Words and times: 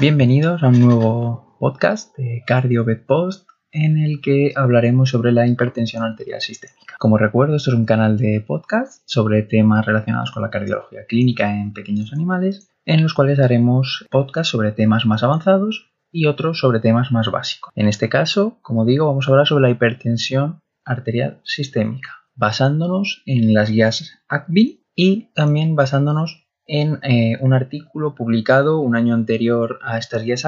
Bienvenidos 0.00 0.62
a 0.62 0.68
un 0.68 0.80
nuevo 0.80 1.58
podcast 1.60 2.16
de 2.16 2.42
Cardio 2.46 2.86
Post 3.06 3.46
en 3.70 3.98
el 3.98 4.22
que 4.22 4.54
hablaremos 4.56 5.10
sobre 5.10 5.30
la 5.30 5.46
hipertensión 5.46 6.02
arterial 6.02 6.40
sistémica. 6.40 6.94
Como 6.98 7.18
recuerdo, 7.18 7.56
esto 7.56 7.70
es 7.70 7.76
un 7.76 7.84
canal 7.84 8.16
de 8.16 8.40
podcast 8.40 9.02
sobre 9.04 9.42
temas 9.42 9.84
relacionados 9.84 10.30
con 10.30 10.42
la 10.42 10.48
cardiología 10.48 11.04
clínica 11.06 11.54
en 11.54 11.74
pequeños 11.74 12.14
animales, 12.14 12.70
en 12.86 13.02
los 13.02 13.12
cuales 13.12 13.40
haremos 13.40 14.06
podcast 14.10 14.50
sobre 14.50 14.72
temas 14.72 15.04
más 15.04 15.22
avanzados 15.22 15.92
y 16.10 16.24
otros 16.24 16.60
sobre 16.60 16.80
temas 16.80 17.12
más 17.12 17.30
básicos. 17.30 17.70
En 17.74 17.86
este 17.86 18.08
caso, 18.08 18.58
como 18.62 18.86
digo, 18.86 19.04
vamos 19.04 19.28
a 19.28 19.32
hablar 19.32 19.46
sobre 19.46 19.64
la 19.64 19.70
hipertensión 19.70 20.60
arterial 20.82 21.42
sistémica, 21.44 22.24
basándonos 22.34 23.22
en 23.26 23.52
las 23.52 23.68
guías 23.68 24.18
ACBIN 24.30 24.80
y 24.94 25.30
también 25.34 25.76
basándonos 25.76 26.46
en 26.70 27.00
eh, 27.02 27.36
un 27.40 27.52
artículo 27.52 28.14
publicado 28.14 28.78
un 28.78 28.94
año 28.94 29.12
anterior 29.12 29.80
a 29.82 29.98
estas 29.98 30.22
guías 30.22 30.46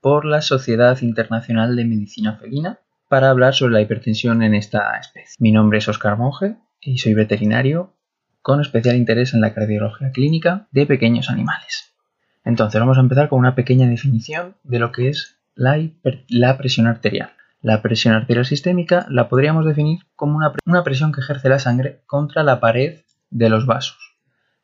por 0.00 0.24
la 0.24 0.42
Sociedad 0.42 1.00
Internacional 1.00 1.76
de 1.76 1.84
Medicina 1.84 2.36
Felina 2.36 2.80
para 3.08 3.30
hablar 3.30 3.54
sobre 3.54 3.74
la 3.74 3.80
hipertensión 3.80 4.42
en 4.42 4.54
esta 4.54 4.98
especie. 4.98 5.36
Mi 5.38 5.52
nombre 5.52 5.78
es 5.78 5.88
Oscar 5.88 6.18
Monge 6.18 6.56
y 6.80 6.98
soy 6.98 7.14
veterinario 7.14 7.94
con 8.42 8.60
especial 8.60 8.96
interés 8.96 9.32
en 9.32 9.40
la 9.40 9.54
cardiología 9.54 10.10
clínica 10.10 10.66
de 10.72 10.86
pequeños 10.86 11.30
animales. 11.30 11.94
Entonces 12.44 12.80
vamos 12.80 12.98
a 12.98 13.02
empezar 13.02 13.28
con 13.28 13.38
una 13.38 13.54
pequeña 13.54 13.86
definición 13.86 14.56
de 14.64 14.80
lo 14.80 14.90
que 14.90 15.08
es 15.08 15.38
la, 15.54 15.78
presión 16.58 16.88
arterial. 16.88 17.30
La 17.62 17.80
presión 17.80 18.14
arterial 18.14 18.44
sistémica 18.44 19.06
la 19.08 19.28
podríamos 19.28 19.64
definir 19.64 20.00
como 20.16 20.40
una 20.66 20.82
presión 20.82 21.12
que 21.12 21.20
ejerce 21.20 21.48
la 21.48 21.60
sangre 21.60 22.02
contra 22.06 22.42
la 22.42 22.58
pared 22.58 23.02
de 23.30 23.48
los 23.50 23.66
vasos. 23.66 24.07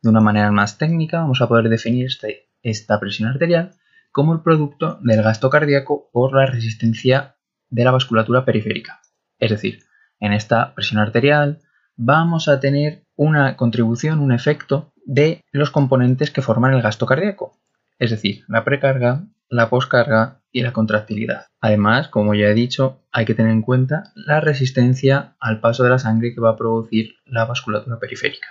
De 0.05 0.11
una 0.11 0.21
manera 0.21 0.53
más 0.53 0.77
técnica 0.77 1.21
vamos 1.21 1.41
a 1.41 1.49
poder 1.49 1.71
definir 1.71 2.05
este, 2.05 2.51
esta 2.63 3.01
presión 3.01 3.31
arterial 3.31 3.71
como 4.13 4.35
el 4.35 4.43
producto 4.43 4.99
del 5.01 5.23
gasto 5.23 5.49
cardíaco 5.49 6.11
por 6.13 6.35
la 6.35 6.45
resistencia 6.45 7.37
de 7.71 7.85
la 7.85 7.91
vasculatura 7.91 8.45
periférica. 8.45 9.01
Es 9.39 9.51
decir, 9.51 9.79
en 10.21 10.35
esta 10.35 10.75
presión 10.75 11.01
arterial 11.01 11.63
vamos 11.97 12.49
a 12.49 12.61
tener 12.61 13.07
una 13.17 13.57
contribución, 13.57 14.21
un 14.21 14.33
efecto 14.33 14.93
de 15.07 15.41
los 15.53 15.71
componentes 15.71 16.31
que 16.31 16.43
forman 16.43 16.75
el 16.75 16.83
gasto 16.83 17.07
cardíaco, 17.07 17.57
es 17.99 18.11
decir, 18.11 18.45
la 18.47 18.63
precarga, 18.63 19.25
la 19.49 19.71
poscarga 19.71 20.43
y 20.53 20.61
la 20.61 20.75
contractilidad. 20.75 21.47
Además, 21.63 22.09
como 22.09 22.35
ya 22.35 22.49
he 22.49 22.55
dicho, 22.55 23.01
hay 23.11 23.25
que 23.25 23.35
tener 23.35 23.53
en 23.53 23.63
cuenta 23.63 24.13
la 24.15 24.43
resistencia 24.43 25.35
al 25.41 25.61
paso 25.61 25.83
de 25.83 25.89
la 25.89 25.99
sangre 25.99 26.35
que 26.35 26.43
va 26.43 26.51
a 26.51 26.57
producir 26.57 27.15
la 27.25 27.47
vasculatura 27.47 27.99
periférica. 27.99 28.49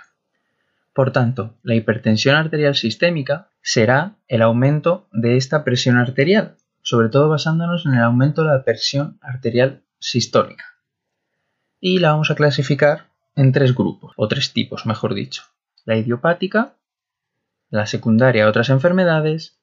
Por 0.94 1.10
tanto, 1.10 1.58
la 1.64 1.74
hipertensión 1.74 2.36
arterial 2.36 2.76
sistémica 2.76 3.50
será 3.60 4.16
el 4.28 4.42
aumento 4.42 5.08
de 5.12 5.36
esta 5.36 5.64
presión 5.64 5.96
arterial, 5.96 6.56
sobre 6.82 7.08
todo 7.08 7.28
basándonos 7.28 7.84
en 7.84 7.94
el 7.94 8.02
aumento 8.02 8.42
de 8.42 8.48
la 8.50 8.64
presión 8.64 9.18
arterial 9.20 9.82
sistólica. 9.98 10.64
Y 11.80 11.98
la 11.98 12.12
vamos 12.12 12.30
a 12.30 12.36
clasificar 12.36 13.08
en 13.34 13.50
tres 13.50 13.74
grupos, 13.74 14.12
o 14.16 14.28
tres 14.28 14.52
tipos, 14.52 14.86
mejor 14.86 15.14
dicho. 15.14 15.42
La 15.84 15.96
idiopática, 15.96 16.76
la 17.70 17.86
secundaria 17.86 18.44
a 18.44 18.48
otras 18.48 18.70
enfermedades 18.70 19.58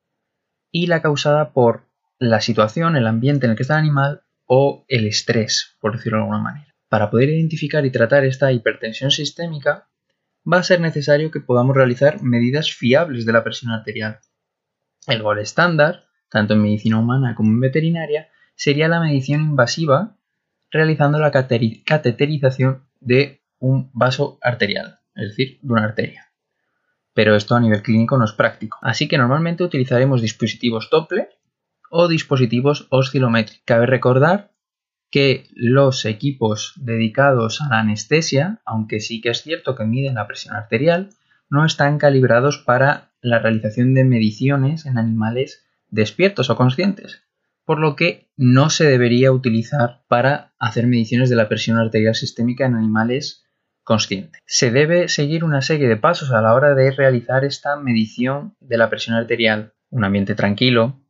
y 0.70 0.88
la 0.88 1.02
causada 1.02 1.54
por 1.54 1.86
la 2.20 2.42
situación, 2.42 2.98
el 2.98 3.08
ambiente 3.08 3.46
en 3.46 3.52
el 3.52 3.56
que 3.56 3.64
está 3.64 3.76
el 3.76 3.86
animal 3.86 4.24
o 4.46 4.84
el 4.90 5.08
estrés, 5.08 5.78
por 5.80 5.94
decirlo 5.96 6.18
de 6.18 6.24
alguna 6.24 6.44
manera. 6.44 6.76
Para 6.90 7.10
poder 7.10 7.30
identificar 7.30 7.86
y 7.86 7.92
tratar 7.92 8.26
esta 8.26 8.52
hipertensión 8.52 9.12
sistémica, 9.12 9.88
va 10.46 10.58
a 10.58 10.64
ser 10.64 10.82
necesario 10.82 11.32
que 11.32 11.40
podamos 11.40 11.76
realizar 11.76 12.22
medidas 12.22 12.72
fiables 12.74 13.26
de 13.26 13.34
la 13.34 13.44
presión 13.44 13.72
arterial. 13.72 14.20
El 15.08 15.22
gol 15.22 15.40
estándar, 15.40 16.06
tanto 16.30 16.54
en 16.54 16.62
medicina 16.62 17.00
humana 17.00 17.36
como 17.36 17.50
en 17.50 17.60
veterinaria, 17.60 18.30
sería 18.56 18.88
la 18.88 19.00
medición 19.00 19.42
invasiva 19.42 20.18
realizando 20.70 21.20
la 21.20 21.32
cateterización 21.32 22.88
de 23.00 23.42
un 23.60 23.92
vaso 23.94 24.40
arterial, 24.42 25.00
es 25.16 25.30
decir, 25.30 25.60
de 25.62 25.74
una 25.74 25.84
arteria. 25.84 26.32
Pero 27.14 27.36
esto 27.36 27.56
a 27.56 27.60
nivel 27.60 27.82
clínico 27.82 28.18
no 28.18 28.26
es 28.26 28.32
práctico, 28.32 28.78
así 28.82 29.08
que 29.08 29.18
normalmente 29.18 29.64
utilizaremos 29.64 30.22
dispositivos 30.22 30.90
Doppler 30.90 31.30
o 31.90 32.08
dispositivos 32.08 32.88
oscilométricos. 32.90 33.64
Cabe 33.66 33.86
recordar 33.86 34.51
que 35.12 35.48
los 35.54 36.06
equipos 36.06 36.74
dedicados 36.78 37.62
a 37.62 37.70
la 37.70 37.80
anestesia, 37.80 38.62
aunque 38.66 39.02
sí 39.02 39.22
que 39.22 39.30
es 39.30 39.44
cierto 39.44 39.76
que 39.76 39.84
miden 39.84 40.16
la 40.16 40.28
presión 40.28 40.56
arterial, 40.56 41.10
no 41.50 41.66
están 41.66 41.98
calibrados 41.98 42.58
para 42.58 43.12
la 43.22 43.40
realización 43.40 43.94
de 43.94 44.06
mediciones 44.06 44.86
en 44.86 44.98
animales 44.98 45.66
despiertos 45.90 46.50
o 46.50 46.56
conscientes, 46.56 47.24
por 47.66 47.78
lo 47.78 47.96
que 47.98 48.30
no 48.38 48.70
se 48.70 48.86
debería 48.86 49.34
utilizar 49.34 50.02
para 50.08 50.54
hacer 50.58 50.88
mediciones 50.88 51.30
de 51.30 51.36
la 51.36 51.50
presión 51.50 51.78
arterial 51.78 52.16
sistémica 52.16 52.66
en 52.66 52.76
animales 52.76 53.44
conscientes. 53.84 54.42
Se 54.46 54.72
debe 54.72 55.10
seguir 55.10 55.44
una 55.44 55.62
serie 55.62 55.90
de 55.90 55.98
pasos 55.98 56.32
a 56.32 56.42
la 56.42 56.54
hora 56.54 56.74
de 56.74 56.92
realizar 56.92 57.44
esta 57.44 57.76
medición 57.76 58.56
de 58.62 58.78
la 58.78 58.90
presión 58.90 59.18
arterial. 59.18 59.74
Un 59.90 60.06
ambiente 60.06 60.36
tranquilo, 60.36 61.01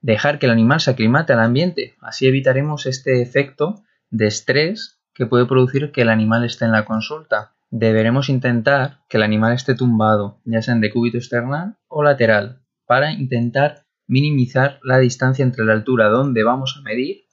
dejar 0.00 0.38
que 0.38 0.46
el 0.46 0.52
animal 0.52 0.80
se 0.80 0.90
aclimate 0.90 1.32
al 1.32 1.40
ambiente. 1.40 1.94
Así 2.00 2.26
evitaremos 2.26 2.86
este 2.86 3.22
efecto 3.22 3.82
de 4.10 4.26
estrés 4.26 5.00
que 5.14 5.26
puede 5.26 5.46
producir 5.46 5.92
que 5.92 6.02
el 6.02 6.08
animal 6.08 6.44
esté 6.44 6.64
en 6.64 6.72
la 6.72 6.84
consulta. 6.84 7.52
Deberemos 7.70 8.28
intentar 8.28 9.00
que 9.08 9.16
el 9.18 9.22
animal 9.22 9.52
esté 9.52 9.74
tumbado, 9.74 10.40
ya 10.44 10.62
sea 10.62 10.74
en 10.74 10.80
decúbito 10.80 11.18
external 11.18 11.76
o 11.88 12.02
lateral, 12.02 12.62
para 12.86 13.12
intentar 13.12 13.84
minimizar 14.08 14.80
la 14.82 14.98
distancia 14.98 15.44
entre 15.44 15.64
la 15.64 15.74
altura 15.74 16.08
donde 16.08 16.42
vamos 16.42 16.76
a 16.76 16.82
medir 16.82 17.26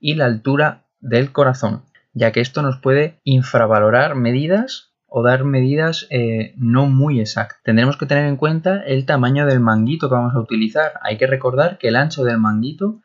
y 0.00 0.14
la 0.14 0.24
altura 0.24 0.86
del 0.98 1.30
corazón, 1.30 1.84
ya 2.12 2.32
que 2.32 2.40
esto 2.40 2.62
nos 2.62 2.80
puede 2.80 3.20
infravalorar 3.22 4.16
medidas 4.16 4.93
o 5.16 5.22
dar 5.22 5.44
medidas 5.44 6.08
eh, 6.10 6.54
no 6.56 6.86
muy 6.86 7.20
exactas. 7.20 7.60
Tendremos 7.62 7.96
que 7.96 8.04
tener 8.04 8.26
en 8.26 8.36
cuenta 8.36 8.82
el 8.82 9.06
tamaño 9.06 9.46
del 9.46 9.60
manguito 9.60 10.08
que 10.08 10.16
vamos 10.16 10.34
a 10.34 10.40
utilizar. 10.40 10.94
Hay 11.02 11.18
que 11.18 11.28
recordar 11.28 11.78
que 11.78 11.86
el 11.86 11.94
ancho 11.94 12.24
del 12.24 12.38
manguito 12.38 13.00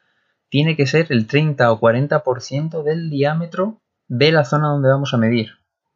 tiene 0.50 0.75
que 0.75 0.88
ser 0.88 1.06
el 1.12 1.28
30 1.28 1.72
o 1.72 1.80
40% 1.80 2.81
del 2.81 3.12
diámetro 3.12 3.84
de 4.08 4.31
la 4.31 4.44
zona 4.44 4.69
donde 4.69 4.90
vamos 4.90 5.14
a 5.14 5.18
medir. 5.18 5.52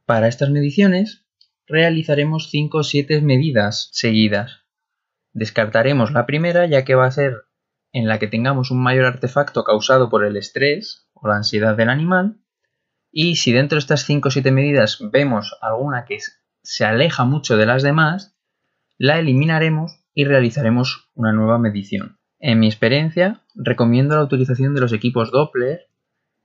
Para 0.05 0.27
estas 0.27 0.51
mediciones 0.51 1.25
realizaremos 1.65 2.51
5 2.51 2.77
o 2.77 2.83
7 2.83 3.19
medidas 3.21 3.89
seguidas. 3.91 4.67
Descartaremos 5.31 6.11
la 6.11 6.27
primera 6.27 6.67
ya 6.67 6.85
que 6.85 6.93
va 6.93 7.07
a 7.07 7.11
ser 7.11 7.37
en 7.91 8.07
la 8.07 8.19
que 8.19 8.27
tengamos 8.27 8.69
un 8.69 8.83
mayor 8.83 9.05
artefacto 9.05 9.63
causado 9.63 10.11
por 10.11 10.23
el 10.23 10.37
estrés 10.37 11.09
o 11.13 11.27
la 11.27 11.37
ansiedad 11.37 11.75
del 11.75 11.89
animal 11.89 12.42
y 13.15 13.35
si 13.35 13.53
dentro 13.53 13.75
de 13.75 13.81
estas 13.81 14.05
5 14.05 14.27
o 14.27 14.31
7 14.31 14.51
medidas 14.51 14.97
vemos 15.11 15.55
alguna 15.61 16.03
que 16.03 16.17
se 16.63 16.83
aleja 16.83 17.23
mucho 17.25 17.55
de 17.55 17.67
las 17.67 17.83
demás, 17.83 18.35
la 18.97 19.19
eliminaremos 19.19 19.99
y 20.15 20.25
realizaremos 20.25 21.11
una 21.13 21.31
nueva 21.31 21.59
medición. 21.59 22.17
En 22.39 22.59
mi 22.59 22.65
experiencia, 22.65 23.41
recomiendo 23.53 24.15
la 24.15 24.23
utilización 24.23 24.73
de 24.73 24.81
los 24.81 24.93
equipos 24.93 25.31
Doppler 25.31 25.87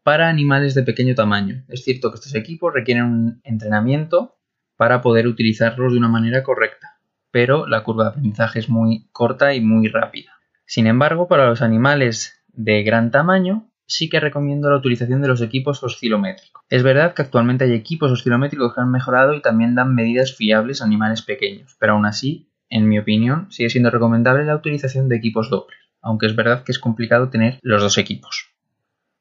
para 0.02 0.28
animales 0.28 0.74
de 0.74 0.82
pequeño 0.82 1.14
tamaño. 1.14 1.64
Es 1.68 1.84
cierto 1.84 2.10
que 2.10 2.16
estos 2.16 2.34
equipos 2.34 2.72
requieren 2.74 3.04
un 3.04 3.40
entrenamiento 3.44 4.36
para 4.76 5.00
poder 5.00 5.26
utilizarlos 5.26 5.92
de 5.92 5.98
una 5.98 6.08
manera 6.08 6.42
correcta, 6.42 6.98
pero 7.30 7.66
la 7.66 7.82
curva 7.82 8.04
de 8.04 8.10
aprendizaje 8.10 8.58
es 8.58 8.68
muy 8.68 9.08
corta 9.10 9.54
y 9.54 9.62
muy 9.62 9.88
rápida. 9.88 10.32
Sin 10.66 10.86
embargo, 10.86 11.28
para 11.28 11.46
los 11.46 11.62
animales 11.62 12.44
de 12.48 12.82
gran 12.82 13.10
tamaño, 13.10 13.67
sí 13.88 14.10
que 14.10 14.20
recomiendo 14.20 14.70
la 14.70 14.76
utilización 14.76 15.22
de 15.22 15.28
los 15.28 15.40
equipos 15.40 15.82
oscilométricos. 15.82 16.62
Es 16.68 16.82
verdad 16.82 17.14
que 17.14 17.22
actualmente 17.22 17.64
hay 17.64 17.72
equipos 17.72 18.12
oscilométricos 18.12 18.74
que 18.74 18.82
han 18.82 18.90
mejorado 18.90 19.32
y 19.32 19.40
también 19.40 19.74
dan 19.74 19.94
medidas 19.94 20.36
fiables 20.36 20.82
a 20.82 20.84
animales 20.84 21.22
pequeños, 21.22 21.74
pero 21.80 21.94
aún 21.94 22.04
así, 22.04 22.50
en 22.68 22.86
mi 22.86 22.98
opinión, 22.98 23.50
sigue 23.50 23.70
siendo 23.70 23.90
recomendable 23.90 24.44
la 24.44 24.54
utilización 24.54 25.08
de 25.08 25.16
equipos 25.16 25.48
Doppler, 25.48 25.78
aunque 26.02 26.26
es 26.26 26.36
verdad 26.36 26.64
que 26.64 26.72
es 26.72 26.78
complicado 26.78 27.30
tener 27.30 27.58
los 27.62 27.80
dos 27.80 27.96
equipos. 27.96 28.50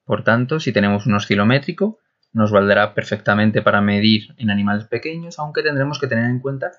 Por 0.04 0.24
tanto, 0.24 0.60
si 0.60 0.74
tenemos 0.74 1.06
un 1.06 1.16
oscilométrico, 1.16 2.00
nos 2.34 2.52
valdrá 2.52 2.94
perfectamente 2.94 3.62
para 3.62 3.80
medir 3.80 4.36
en 4.38 4.50
animales 4.50 4.86
pequeños, 4.86 5.40
aunque 5.40 5.64
tendremos 5.64 5.98
que 5.98 6.08
tener 6.08 6.26
en 6.26 6.40
cuenta 6.40 6.72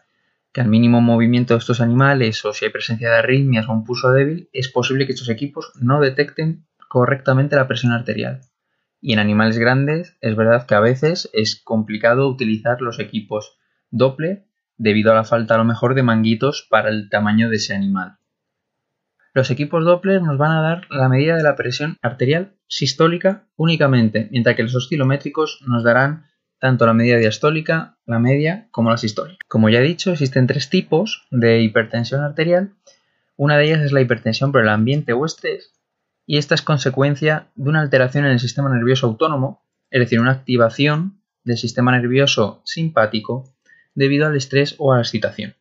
que 0.53 0.61
al 0.61 0.69
mínimo 0.69 1.01
movimiento 1.01 1.55
de 1.55 1.59
estos 1.59 1.81
animales 1.81 2.45
o 2.45 2.53
si 2.53 2.67
hay 2.67 2.71
presencia 2.71 3.11
de 3.11 3.17
arritmias 3.17 3.67
o 3.67 3.73
un 3.73 3.85
pulso 3.85 4.13
débil, 4.13 4.51
es 4.53 4.69
posible 4.69 5.07
que 5.07 5.13
estos 5.13 5.31
equipos 5.31 5.73
no 5.81 6.01
detecten 6.01 6.68
correctamente 6.89 7.57
la 7.57 7.69
presión 7.69 7.93
arterial. 7.93 8.41
Y 9.01 9.13
en 9.13 9.21
animales 9.21 9.59
grandes 9.59 10.17
es 10.21 10.35
verdad 10.35 10.67
que 10.67 10.75
a 10.75 10.81
veces 10.81 11.31
es 11.33 11.61
complicado 11.63 12.29
utilizar 12.29 12.81
los 12.81 12.99
equipos 12.99 13.57
Doppler 13.91 14.47
debido 14.77 15.13
a 15.13 15.15
la 15.15 15.25
falta 15.25 15.55
a 15.55 15.59
lo 15.59 15.65
mejor 15.65 15.95
de 15.95 16.03
manguitos 16.03 16.67
para 16.69 16.89
el 16.89 17.09
tamaño 17.09 17.49
de 17.49 17.57
ese 17.57 17.75
animal. 17.75 18.19
Los 19.35 19.51
equipos 19.51 19.85
Doppler 19.85 20.23
nos 20.23 20.39
van 20.39 20.53
a 20.53 20.63
dar 20.63 20.87
la 20.91 21.09
medida 21.09 21.37
de 21.37 21.43
la 21.43 21.55
presión 21.55 21.97
arterial 22.03 22.55
sistólica 22.67 23.47
únicamente, 23.57 24.29
mientras 24.31 24.57
que 24.57 24.63
los 24.63 24.75
oscilométricos 24.75 25.61
nos 25.67 25.85
darán 25.85 26.25
tanto 26.59 26.87
la 26.87 26.95
medida 26.95 27.19
diastólica, 27.19 27.99
la 28.05 28.19
media 28.19 28.69
como 28.71 28.91
la 28.91 28.97
sistólica. 28.97 29.39
Como 29.47 29.69
ya 29.69 29.79
he 29.79 29.85
dicho, 29.85 30.11
existen 30.11 30.47
tres 30.47 30.71
tipos 30.71 31.27
de 31.31 31.61
hipertensión 31.61 32.23
arterial 32.23 32.75
Una 33.37 33.57
de 33.57 33.67
ellas 33.67 33.83
es 33.83 33.93
la 33.93 34.01
hipertensión 34.01 34.51
por 34.51 34.63
el 34.63 34.69
ambiente 34.69 35.13
o 35.13 35.25
estrés, 35.25 35.73
y 36.29 36.37
esta 36.37 36.55
es 36.55 36.61
consecuencia 36.61 37.49
de 37.55 37.71
una 37.71 37.81
alteración 37.81 38.27
en 38.27 38.33
el 38.33 38.39
sistema 38.39 38.69
nervioso 38.69 39.07
autónomo, 39.07 39.65
es 39.91 39.99
decir, 39.99 40.21
una 40.21 40.33
activación 40.33 41.23
del 41.43 41.57
sistema 41.57 41.91
nervioso 41.91 42.61
simpático 42.67 43.51
debido 43.95 44.27
al 44.27 44.37
estrés 44.37 44.75
o 44.77 44.93
a 44.93 44.97
la 44.97 45.03
excitación. 45.03 45.57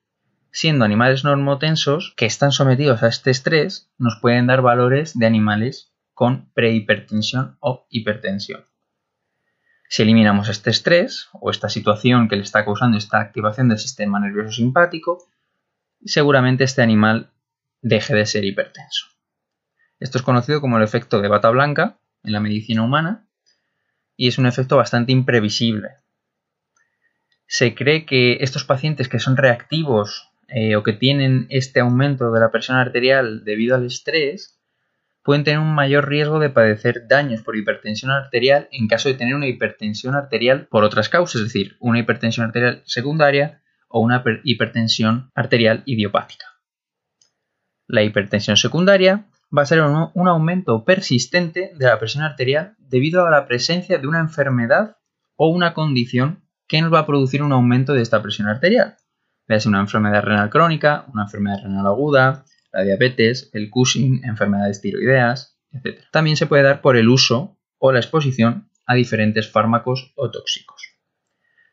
Siendo 0.51 0.83
animales 0.83 1.23
normotensos 1.23 2.13
que 2.17 2.25
están 2.25 2.51
sometidos 2.51 3.01
a 3.01 3.07
este 3.07 3.31
estrés, 3.31 3.93
nos 3.97 4.19
pueden 4.19 4.45
dar 4.45 4.61
valores 4.61 5.17
de 5.17 5.25
animales 5.25 5.93
con 6.13 6.51
prehipertensión 6.51 7.55
o 7.61 7.87
hipertensión. 7.89 8.65
Si 9.87 10.01
eliminamos 10.01 10.49
este 10.49 10.69
estrés 10.69 11.29
o 11.31 11.49
esta 11.49 11.69
situación 11.69 12.27
que 12.27 12.35
le 12.35 12.41
está 12.41 12.65
causando 12.65 12.97
esta 12.97 13.21
activación 13.21 13.69
del 13.69 13.79
sistema 13.79 14.19
nervioso 14.19 14.51
simpático, 14.51 15.29
seguramente 16.03 16.65
este 16.65 16.81
animal 16.81 17.31
deje 17.81 18.13
de 18.13 18.25
ser 18.25 18.43
hipertenso. 18.43 19.16
Esto 19.99 20.17
es 20.17 20.23
conocido 20.23 20.61
como 20.61 20.77
el 20.77 20.83
efecto 20.83 21.21
de 21.21 21.27
bata 21.27 21.49
blanca 21.49 21.99
en 22.23 22.33
la 22.33 22.39
medicina 22.39 22.83
humana 22.83 23.27
y 24.15 24.27
es 24.27 24.37
un 24.37 24.45
efecto 24.45 24.77
bastante 24.77 25.11
imprevisible. 25.11 25.89
Se 27.47 27.73
cree 27.73 28.05
que 28.05 28.37
estos 28.41 28.63
pacientes 28.63 29.07
que 29.09 29.19
son 29.19 29.37
reactivos 29.37 30.29
eh, 30.49 30.75
o 30.75 30.83
que 30.83 30.93
tienen 30.93 31.47
este 31.49 31.79
aumento 31.79 32.31
de 32.31 32.39
la 32.39 32.51
presión 32.51 32.77
arterial 32.77 33.43
debido 33.43 33.75
al 33.75 33.85
estrés 33.85 34.59
pueden 35.23 35.43
tener 35.43 35.59
un 35.59 35.73
mayor 35.73 36.07
riesgo 36.07 36.39
de 36.39 36.49
padecer 36.49 37.07
daños 37.07 37.41
por 37.41 37.57
hipertensión 37.57 38.11
arterial 38.11 38.69
en 38.71 38.87
caso 38.87 39.09
de 39.09 39.15
tener 39.15 39.35
una 39.35 39.47
hipertensión 39.47 40.15
arterial 40.15 40.67
por 40.67 40.83
otras 40.83 41.09
causas, 41.09 41.41
es 41.41 41.47
decir, 41.47 41.75
una 41.79 41.99
hipertensión 41.99 42.45
arterial 42.45 42.81
secundaria 42.85 43.61
o 43.89 43.99
una 43.99 44.23
hipertensión 44.43 45.31
arterial 45.35 45.83
idiopática. 45.85 46.45
La 47.87 48.03
hipertensión 48.03 48.57
secundaria 48.57 49.25
va 49.55 49.61
a 49.61 49.65
ser 49.65 49.81
un, 49.81 50.27
aumento 50.27 50.83
persistente 50.83 51.71
de 51.75 51.85
la 51.85 51.99
presión 51.99 52.23
arterial 52.23 52.75
debido 52.79 53.25
a 53.25 53.31
la 53.31 53.47
presencia 53.47 53.97
de 53.97 54.07
una 54.07 54.19
enfermedad 54.19 54.97
o 55.35 55.49
una 55.49 55.73
condición 55.73 56.43
que 56.67 56.81
nos 56.81 56.93
va 56.93 56.99
a 56.99 57.05
producir 57.05 57.41
un 57.41 57.53
aumento 57.53 57.93
de 57.93 58.01
esta 58.01 58.21
presión 58.21 58.47
arterial. 58.47 58.97
Ser 59.47 59.67
una 59.67 59.79
enfermedad 59.79 60.23
renal 60.23 60.49
crónica, 60.49 61.05
una 61.13 61.23
enfermedad 61.23 61.63
renal 61.63 61.87
aguda, 61.87 62.43
la 62.73 62.83
diabetes, 62.83 63.49
el 63.53 63.69
Cushing, 63.69 64.25
enfermedades 64.25 64.81
tiroideas, 64.81 65.57
etc. 65.71 66.01
También 66.11 66.35
se 66.35 66.47
puede 66.47 66.63
dar 66.63 66.81
por 66.81 66.97
el 66.97 67.07
uso 67.07 67.57
o 67.77 67.93
la 67.93 67.99
exposición 67.99 68.69
a 68.85 68.95
diferentes 68.95 69.49
fármacos 69.49 70.13
o 70.17 70.29
tóxicos. 70.29 70.97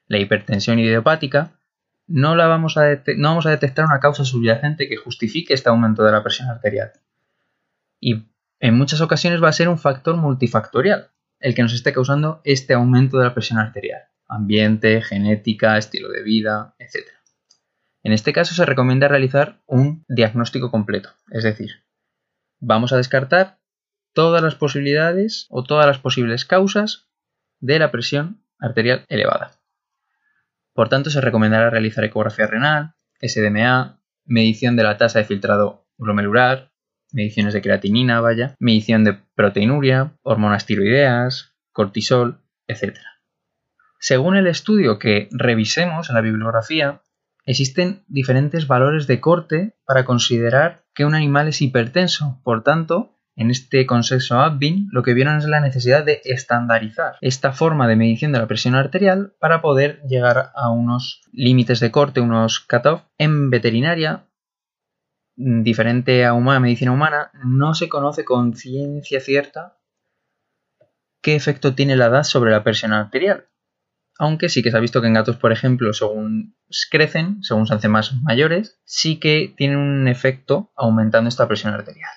La 0.07 0.19
hipertensión 0.19 0.79
idiopática 0.79 1.59
no, 2.07 2.37
la 2.37 2.45
no 2.45 2.51
vamos 2.51 3.47
a 3.47 3.51
detectar 3.51 3.87
una 3.87 3.99
causa 3.99 4.25
subyacente 4.25 4.89
que 4.89 4.97
justifique 4.97 5.55
este 5.55 5.71
aumento 5.71 6.05
de 6.05 6.13
la 6.13 6.23
presión 6.23 6.49
arterial 6.51 6.93
y 8.05 8.29
en 8.61 8.75
muchas 8.77 9.01
ocasiones 9.01 9.43
va 9.43 9.49
a 9.49 9.53
ser 9.55 9.71
un 9.71 9.79
factor 9.79 10.15
multifactorial 10.19 11.11
el 11.41 11.55
que 11.55 11.63
nos 11.63 11.73
esté 11.73 11.95
causando 11.95 12.43
este 12.45 12.75
aumento 12.75 13.17
de 13.17 13.25
la 13.25 13.33
presión 13.33 13.59
arterial. 13.59 14.03
Ambiente, 14.29 15.01
genética, 15.01 15.79
estilo 15.79 16.11
de 16.11 16.23
vida, 16.23 16.75
etc. 16.79 17.09
En 18.03 18.13
este 18.13 18.35
caso 18.35 18.55
se 18.55 18.67
recomienda 18.67 19.09
realizar 19.09 19.63
un 19.65 20.05
diagnóstico 20.07 20.71
completo, 20.71 21.11
es 21.31 21.45
decir, 21.45 21.85
vamos 22.61 22.93
a 22.93 22.99
descartar 22.99 23.59
todas 24.13 24.43
las 24.43 24.55
posibilidades 24.55 25.47
o 25.49 25.65
todas 25.65 25.87
las 25.87 25.99
posibles 25.99 26.45
causas 26.45 27.09
de 27.61 27.79
la 27.79 27.91
presión 27.91 28.45
arterial 28.59 29.07
elevada. 29.09 29.53
Por 30.75 30.91
tanto, 30.91 31.09
se 31.09 31.23
recomendará 31.23 31.71
realizar 31.71 32.05
ecografía 32.05 32.47
renal, 32.47 32.97
SDMA, 33.23 34.03
medición 34.27 34.77
de 34.77 34.83
la 34.83 34.99
tasa 34.99 35.21
de 35.21 35.25
filtrado 35.25 35.87
glomerular, 35.97 36.74
mediciones 37.15 37.55
de 37.55 37.63
creatinina, 37.63 38.21
vaya, 38.21 38.55
medición 38.59 39.05
de 39.05 39.15
proteinuria, 39.35 40.13
hormonas 40.23 40.67
tiroideas, 40.67 41.55
cortisol, 41.73 42.41
etc. 42.67 42.99
Según 43.99 44.37
el 44.37 44.47
estudio 44.47 44.99
que 44.99 45.29
revisemos 45.31 46.11
en 46.11 46.17
la 46.17 46.21
bibliografía, 46.21 47.01
existen 47.47 48.05
diferentes 48.09 48.67
valores 48.67 49.07
de 49.07 49.21
corte 49.21 49.77
para 49.87 50.05
considerar 50.05 50.85
que 50.95 51.05
un 51.05 51.15
animal 51.15 51.49
es 51.49 51.63
hipertenso. 51.63 52.41
Por 52.43 52.63
tanto, 52.63 53.15
en 53.37 53.51
este 53.51 53.87
consenso 53.87 54.39
Abbin 54.39 54.89
lo 54.93 55.03
que 55.03 55.15
vieron 55.15 55.39
es 55.39 55.47
la 55.47 55.61
necesidad 55.61 56.05
de 56.05 56.21
estandarizar 56.25 57.17
esta 57.21 57.53
forma 57.53 57.89
de 57.89 57.97
medición 57.97 58.33
de 58.33 58.39
la 58.39 58.47
presión 58.47 58.75
arterial 58.75 59.35
para 59.41 59.61
poder 59.61 60.03
llegar 60.09 60.53
a 60.55 60.71
unos 60.71 61.23
límites 61.33 61.81
de 61.81 61.91
corte, 61.91 62.21
unos 62.21 62.61
cutoff. 62.61 63.03
En 63.19 63.51
veterinaria 63.51 64.27
diferente 65.37 66.25
a 66.25 66.35
humana, 66.35 66.61
medicina 66.61 66.93
humana, 66.93 67.31
no 67.45 67.75
se 67.75 67.89
conoce 67.89 68.25
con 68.25 68.55
ciencia 68.55 69.21
cierta 69.21 69.79
qué 71.23 71.35
efecto 71.35 71.75
tiene 71.75 71.97
la 71.97 72.07
edad 72.07 72.23
sobre 72.23 72.51
la 72.51 72.63
presión 72.63 72.93
arterial. 72.93 73.49
Aunque 74.19 74.49
sí 74.49 74.63
que 74.63 74.71
se 74.71 74.77
ha 74.77 74.81
visto 74.81 75.01
que 75.01 75.09
en 75.09 75.15
gatos, 75.15 75.37
por 75.37 75.51
ejemplo, 75.51 75.93
según 75.93 76.57
crecen, 76.91 77.43
según 77.43 77.67
se 77.67 77.75
hacen 77.75 77.91
más 77.91 78.15
mayores, 78.23 78.79
sí 78.85 79.19
que 79.19 79.53
tienen 79.57 79.79
un 79.79 80.07
efecto 80.07 80.71
aumentando 80.77 81.29
esta 81.29 81.49
presión 81.49 81.75
arterial. 81.75 82.13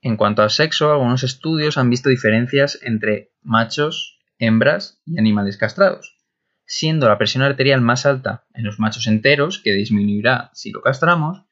En 0.00 0.16
cuanto 0.16 0.42
al 0.42 0.50
sexo, 0.50 0.92
algunos 0.92 1.24
estudios 1.24 1.78
han 1.78 1.90
visto 1.90 2.08
diferencias 2.10 2.78
entre 2.82 3.32
machos, 3.42 4.20
hembras 4.38 5.00
y 5.04 5.18
animales 5.18 5.56
castrados, 5.56 6.16
siendo 6.64 7.08
la 7.08 7.18
presión 7.18 7.42
arterial 7.42 7.80
más 7.80 8.06
alta 8.06 8.46
en 8.54 8.64
los 8.64 8.78
machos 8.78 9.08
enteros, 9.08 9.58
que 9.58 9.72
disminuirá 9.72 10.50
si 10.54 10.70
lo 10.70 10.82
castramos, 10.82 11.47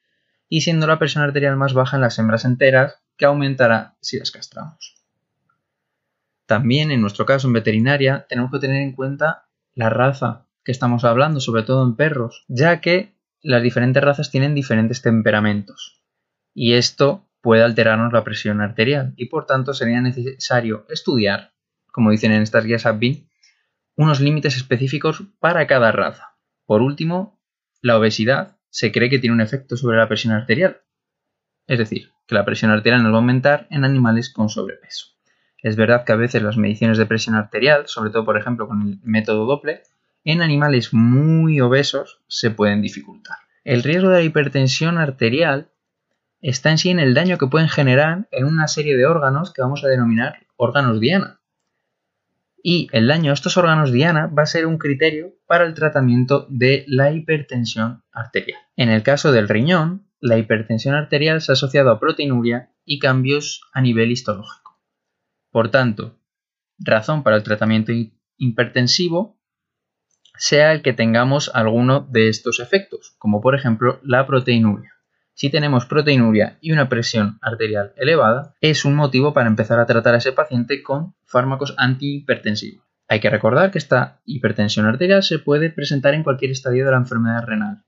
y 0.49 0.61
siendo 0.61 0.87
la 0.87 0.99
presión 0.99 1.23
arterial 1.23 1.57
más 1.57 1.73
baja 1.73 1.97
en 1.97 2.01
las 2.01 2.17
hembras 2.19 2.45
enteras, 2.45 3.01
que 3.17 3.25
aumentará 3.25 3.95
si 4.01 4.19
las 4.19 4.31
castramos. 4.31 4.95
También, 6.45 6.91
en 6.91 7.01
nuestro 7.01 7.25
caso 7.25 7.47
en 7.47 7.53
veterinaria, 7.53 8.25
tenemos 8.29 8.51
que 8.51 8.59
tener 8.59 8.81
en 8.81 8.93
cuenta 8.93 9.47
la 9.75 9.89
raza 9.89 10.45
que 10.63 10.71
estamos 10.71 11.03
hablando, 11.03 11.39
sobre 11.39 11.63
todo 11.63 11.83
en 11.85 11.95
perros, 11.95 12.45
ya 12.47 12.79
que 12.79 13.13
las 13.41 13.63
diferentes 13.63 14.03
razas 14.03 14.31
tienen 14.31 14.55
diferentes 14.55 15.01
temperamentos. 15.01 16.01
Y 16.53 16.73
esto 16.73 17.27
puede 17.41 17.63
alterarnos 17.63 18.13
la 18.13 18.23
presión 18.23 18.61
arterial 18.61 19.13
y 19.15 19.25
por 19.25 19.45
tanto 19.45 19.73
sería 19.73 20.01
necesario 20.01 20.85
estudiar, 20.89 21.53
como 21.91 22.11
dicen 22.11 22.31
en 22.31 22.41
estas 22.41 22.65
guías 22.65 22.85
ABBI, 22.85 23.27
unos 23.95 24.19
límites 24.19 24.55
específicos 24.57 25.23
para 25.39 25.67
cada 25.67 25.91
raza. 25.91 26.35
Por 26.65 26.81
último, 26.81 27.39
la 27.81 27.97
obesidad 27.97 28.56
se 28.69 28.91
cree 28.91 29.09
que 29.09 29.19
tiene 29.19 29.33
un 29.33 29.41
efecto 29.41 29.77
sobre 29.77 29.97
la 29.97 30.07
presión 30.07 30.33
arterial. 30.33 30.81
Es 31.67 31.79
decir, 31.79 32.11
que 32.27 32.35
la 32.35 32.45
presión 32.45 32.71
arterial 32.71 33.03
nos 33.03 33.11
va 33.11 33.17
a 33.17 33.19
aumentar 33.19 33.67
en 33.69 33.83
animales 33.83 34.31
con 34.31 34.49
sobrepeso. 34.49 35.07
Es 35.61 35.75
verdad 35.75 36.05
que 36.05 36.13
a 36.13 36.17
veces 36.17 36.43
las 36.43 36.57
mediciones 36.57 36.97
de 36.97 37.05
presión 37.05 37.35
arterial, 37.35 37.83
sobre 37.87 38.11
todo 38.11 38.25
por 38.25 38.37
ejemplo 38.37 38.67
con 38.67 38.81
el 38.81 38.99
método 39.03 39.45
Doppler, 39.45 39.83
en 40.23 40.41
animales 40.41 40.93
muy 40.93 41.59
obesos 41.61 42.21
se 42.27 42.51
pueden 42.51 42.81
dificultar. 42.81 43.37
El 43.63 43.83
riesgo 43.83 44.09
de 44.09 44.19
la 44.19 44.23
hipertensión 44.23 44.97
arterial 44.97 45.71
está 46.41 46.69
en 46.69 46.77
sí 46.77 46.89
en 46.89 46.99
el 46.99 47.13
daño 47.13 47.37
que 47.37 47.47
pueden 47.47 47.69
generar 47.69 48.27
en 48.31 48.45
una 48.45 48.67
serie 48.67 48.95
de 48.95 49.05
órganos 49.05 49.53
que 49.53 49.61
vamos 49.61 49.83
a 49.83 49.87
denominar 49.87 50.45
órganos 50.55 50.99
diana 50.99 51.39
y 52.61 52.89
el 52.91 53.07
daño 53.07 53.31
a 53.31 53.33
estos 53.33 53.57
órganos 53.57 53.91
diana 53.91 54.27
va 54.27 54.43
a 54.43 54.47
ser 54.47 54.65
un 54.65 54.77
criterio 54.77 55.33
para 55.45 55.65
el 55.65 55.73
tratamiento 55.73 56.47
de 56.49 56.85
la 56.87 57.11
hipertensión 57.11 58.03
arterial. 58.11 58.59
En 58.75 58.89
el 58.89 59.03
caso 59.03 59.31
del 59.31 59.47
riñón, 59.47 60.07
la 60.19 60.37
hipertensión 60.37 60.95
arterial 60.95 61.41
se 61.41 61.51
ha 61.51 61.53
asociado 61.53 61.91
a 61.91 61.99
proteinuria 61.99 62.73
y 62.83 62.99
cambios 62.99 63.61
a 63.73 63.81
nivel 63.81 64.11
histológico. 64.11 64.81
Por 65.51 65.69
tanto, 65.69 66.19
razón 66.79 67.23
para 67.23 67.37
el 67.37 67.43
tratamiento 67.43 67.91
hipertensivo 68.37 69.39
sea 70.35 70.71
el 70.71 70.81
que 70.81 70.93
tengamos 70.93 71.51
alguno 71.53 72.07
de 72.11 72.29
estos 72.29 72.59
efectos, 72.59 73.15
como 73.17 73.41
por 73.41 73.55
ejemplo 73.55 73.99
la 74.03 74.27
proteinuria 74.27 74.96
si 75.37 75.51
tenemos 75.51 75.85
proteinuria 75.85 76.57
y 76.61 76.71
una 76.71 76.89
presión 76.89 77.37
arterial 77.43 77.93
elevada, 77.95 78.55
es 78.59 78.85
un 78.85 78.95
motivo 78.95 79.35
para 79.35 79.47
empezar 79.47 79.79
a 79.79 79.85
tratar 79.85 80.15
a 80.15 80.17
ese 80.17 80.31
paciente 80.31 80.81
con 80.81 81.13
fármacos 81.25 81.75
antihipertensivos. 81.77 82.83
Hay 83.07 83.19
que 83.19 83.29
recordar 83.29 83.69
que 83.69 83.77
esta 83.77 84.19
hipertensión 84.25 84.87
arterial 84.87 85.21
se 85.21 85.37
puede 85.37 85.69
presentar 85.69 86.15
en 86.15 86.23
cualquier 86.23 86.49
estadio 86.49 86.85
de 86.85 86.91
la 86.91 86.97
enfermedad 86.97 87.45
renal. 87.45 87.83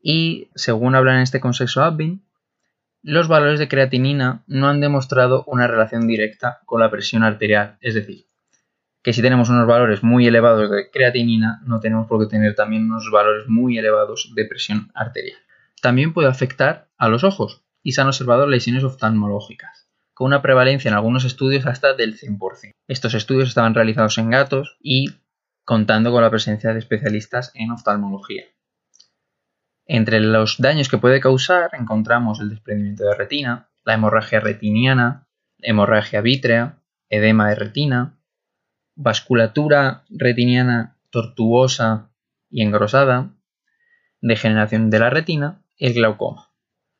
Y, 0.00 0.48
según 0.54 0.94
hablan 0.94 1.16
en 1.16 1.22
este 1.22 1.40
consenso 1.40 1.82
Abbin, 1.82 2.24
los 3.02 3.26
valores 3.26 3.58
de 3.58 3.66
creatinina 3.66 4.44
no 4.46 4.68
han 4.68 4.80
demostrado 4.80 5.42
una 5.48 5.66
relación 5.66 6.06
directa 6.06 6.60
con 6.66 6.78
la 6.80 6.90
presión 6.92 7.24
arterial. 7.24 7.78
Es 7.80 7.94
decir, 7.94 8.26
que 9.02 9.12
si 9.12 9.22
tenemos 9.22 9.50
unos 9.50 9.66
valores 9.66 10.04
muy 10.04 10.28
elevados 10.28 10.70
de 10.70 10.88
creatinina, 10.88 11.62
no 11.66 11.80
tenemos 11.80 12.06
por 12.06 12.20
qué 12.20 12.30
tener 12.30 12.54
también 12.54 12.84
unos 12.84 13.10
valores 13.10 13.48
muy 13.48 13.76
elevados 13.76 14.30
de 14.36 14.44
presión 14.44 14.92
arterial. 14.94 15.38
También 15.82 16.14
puede 16.14 16.28
afectar 16.28 16.88
a 16.96 17.08
los 17.08 17.24
ojos 17.24 17.64
y 17.82 17.90
se 17.90 18.00
han 18.00 18.06
observado 18.06 18.46
lesiones 18.46 18.84
oftalmológicas, 18.84 19.88
con 20.14 20.28
una 20.28 20.40
prevalencia 20.40 20.88
en 20.88 20.94
algunos 20.94 21.24
estudios 21.24 21.66
hasta 21.66 21.94
del 21.94 22.16
100%. 22.16 22.70
Estos 22.86 23.14
estudios 23.14 23.48
estaban 23.48 23.74
realizados 23.74 24.16
en 24.18 24.30
gatos 24.30 24.76
y 24.80 25.06
contando 25.64 26.12
con 26.12 26.22
la 26.22 26.30
presencia 26.30 26.72
de 26.72 26.78
especialistas 26.78 27.50
en 27.56 27.72
oftalmología. 27.72 28.44
Entre 29.84 30.20
los 30.20 30.58
daños 30.58 30.88
que 30.88 30.98
puede 30.98 31.18
causar 31.18 31.70
encontramos 31.72 32.38
el 32.38 32.50
desprendimiento 32.50 33.02
de 33.02 33.16
retina, 33.16 33.68
la 33.84 33.94
hemorragia 33.94 34.38
retiniana, 34.38 35.26
hemorragia 35.58 36.20
vítrea, 36.20 36.78
edema 37.08 37.48
de 37.48 37.56
retina, 37.56 38.20
vasculatura 38.94 40.04
retiniana 40.10 40.96
tortuosa 41.10 42.12
y 42.48 42.62
engrosada, 42.62 43.34
degeneración 44.20 44.88
de 44.88 44.98
la 45.00 45.10
retina 45.10 45.61
el 45.82 45.94
glaucoma. 45.94 46.48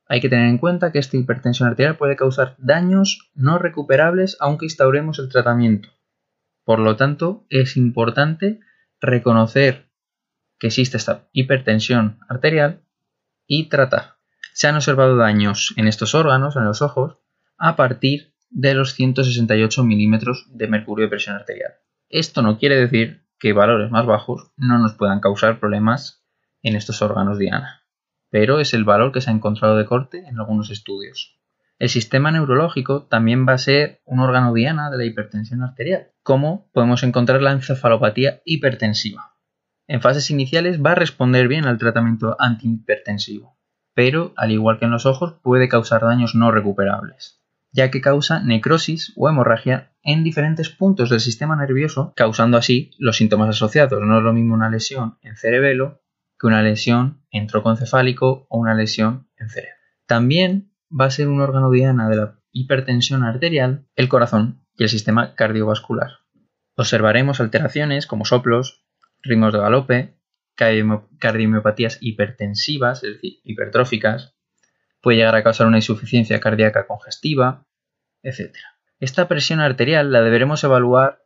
Hay 0.09 0.21
que 0.21 0.29
tener 0.29 0.49
en 0.49 0.59
cuenta 0.59 0.91
que 0.91 0.99
esta 0.99 1.17
hipertensión 1.17 1.69
arterial 1.69 1.97
puede 1.97 2.17
causar 2.17 2.57
daños 2.59 3.31
no 3.33 3.59
recuperables 3.59 4.37
aunque 4.41 4.67
instauremos 4.67 5.21
el 5.21 5.29
tratamiento. 5.29 5.89
Por 6.65 6.81
lo 6.81 6.97
tanto, 6.97 7.47
es 7.49 7.77
importante 7.77 8.59
reconocer 9.01 9.89
que 10.59 10.67
existe 10.67 10.97
esta 10.97 11.29
hipertensión 11.33 12.19
arterial 12.29 12.83
y 13.47 13.69
tratar. 13.69 14.17
Se 14.53 14.67
han 14.67 14.75
observado 14.75 15.17
daños 15.17 15.75
en 15.77 15.87
estos 15.87 16.17
órganos, 16.17 16.57
en 16.57 16.65
los 16.65 16.83
ojos, 16.83 17.19
a 17.59 17.77
partir 17.77 18.35
de 18.51 18.75
los 18.75 18.95
168 18.95 19.85
milímetros 19.85 20.49
de 20.51 20.67
mercurio 20.67 21.07
de 21.07 21.11
presión 21.11 21.37
arterial. 21.37 21.75
Esto 22.09 22.43
no 22.43 22.59
quiere 22.59 22.77
decir 22.77 23.25
que 23.39 23.53
valores 23.53 23.93
más 23.93 24.07
bajos 24.07 24.51
no 24.57 24.79
nos 24.79 24.95
puedan 24.95 25.21
causar 25.21 25.61
problemas 25.61 26.27
en 26.63 26.75
estos 26.75 27.01
órganos 27.01 27.39
diana 27.39 27.82
pero 28.33 28.61
es 28.61 28.73
el 28.73 28.85
valor 28.85 29.13
que 29.13 29.21
se 29.21 29.29
ha 29.31 29.35
encontrado 29.35 29.77
de 29.77 29.85
corte 29.85 30.25
en 30.27 30.41
algunos 30.41 30.71
estudios. 30.71 31.39
El 31.79 31.91
sistema 31.91 32.31
neurológico 32.31 33.03
también 33.05 33.47
va 33.47 33.53
a 33.53 33.59
ser 33.59 34.01
un 34.07 34.21
órgano 34.21 34.55
diana 34.55 34.91
de 34.91 34.97
la 34.97 35.05
hipertensión 35.05 35.63
arterial, 35.63 36.13
como 36.23 36.71
podemos 36.73 37.03
encontrar 37.03 37.43
la 37.43 37.53
encefalopatía 37.53 38.41
hipertensiva. 38.47 39.35
En 39.87 40.01
fases 40.01 40.31
iniciales 40.31 40.83
va 40.83 40.93
a 40.93 40.95
responder 40.95 41.47
bien 41.47 41.67
al 41.67 41.77
tratamiento 41.77 42.35
antihipertensivo, 42.39 43.59
pero 43.93 44.33
al 44.39 44.51
igual 44.51 44.79
que 44.79 44.87
en 44.87 44.93
los 44.93 45.05
ojos 45.05 45.35
puede 45.43 45.69
causar 45.69 46.01
daños 46.01 46.35
no 46.35 46.51
recuperables, 46.51 47.43
ya 47.71 47.91
que 47.91 48.01
causa 48.01 48.41
necrosis 48.41 49.13
o 49.15 49.29
hemorragia 49.29 49.93
en 50.03 50.25
diferentes 50.25 50.71
puntos 50.71 51.11
del 51.11 51.21
sistema 51.21 51.55
nervioso, 51.55 52.15
causando 52.17 52.57
así 52.57 52.93
los 52.97 53.19
síntomas 53.19 53.51
asociados. 53.51 54.01
No 54.01 54.17
es 54.17 54.25
lo 54.25 54.33
mismo 54.33 54.55
una 54.55 54.71
lesión 54.71 55.19
en 55.21 55.37
cerebelo 55.37 56.02
que 56.43 56.49
una 56.49 56.61
lesión 56.61 57.25
en 57.31 57.47
trocoencefálico 57.47 58.47
o 58.49 58.59
una 58.59 58.75
lesión 58.75 59.29
en 59.37 59.49
cerebro. 59.49 59.77
También 60.07 60.73
va 60.91 61.05
a 61.05 61.11
ser 61.11 61.29
un 61.29 61.41
órgano 61.41 61.71
diana 61.71 62.09
de 62.09 62.17
la 62.17 62.41
hipertensión 62.51 63.23
arterial 63.23 63.87
el 63.95 64.09
corazón 64.09 64.67
y 64.77 64.83
el 64.83 64.89
sistema 64.89 65.37
cardiovascular. 65.37 66.11
Observaremos 66.75 67.41
alteraciones 67.41 68.09
como 68.09 68.25
soplos, 68.25 68.85
ritmos 69.23 69.53
de 69.53 69.61
galope, 69.61 70.19
cardiomiopatías 70.57 71.99
hipertensivas, 72.01 73.05
es 73.05 73.15
decir, 73.15 73.39
hipertróficas, 73.45 74.35
puede 75.01 75.19
llegar 75.19 75.37
a 75.37 75.45
causar 75.45 75.69
una 75.69 75.79
insuficiencia 75.79 76.41
cardíaca 76.41 76.89
congestiva, 76.89 77.69
etc. 78.25 78.57
Esta 78.99 79.29
presión 79.29 79.61
arterial 79.61 80.11
la 80.11 80.23
deberemos 80.23 80.65
evaluar 80.65 81.23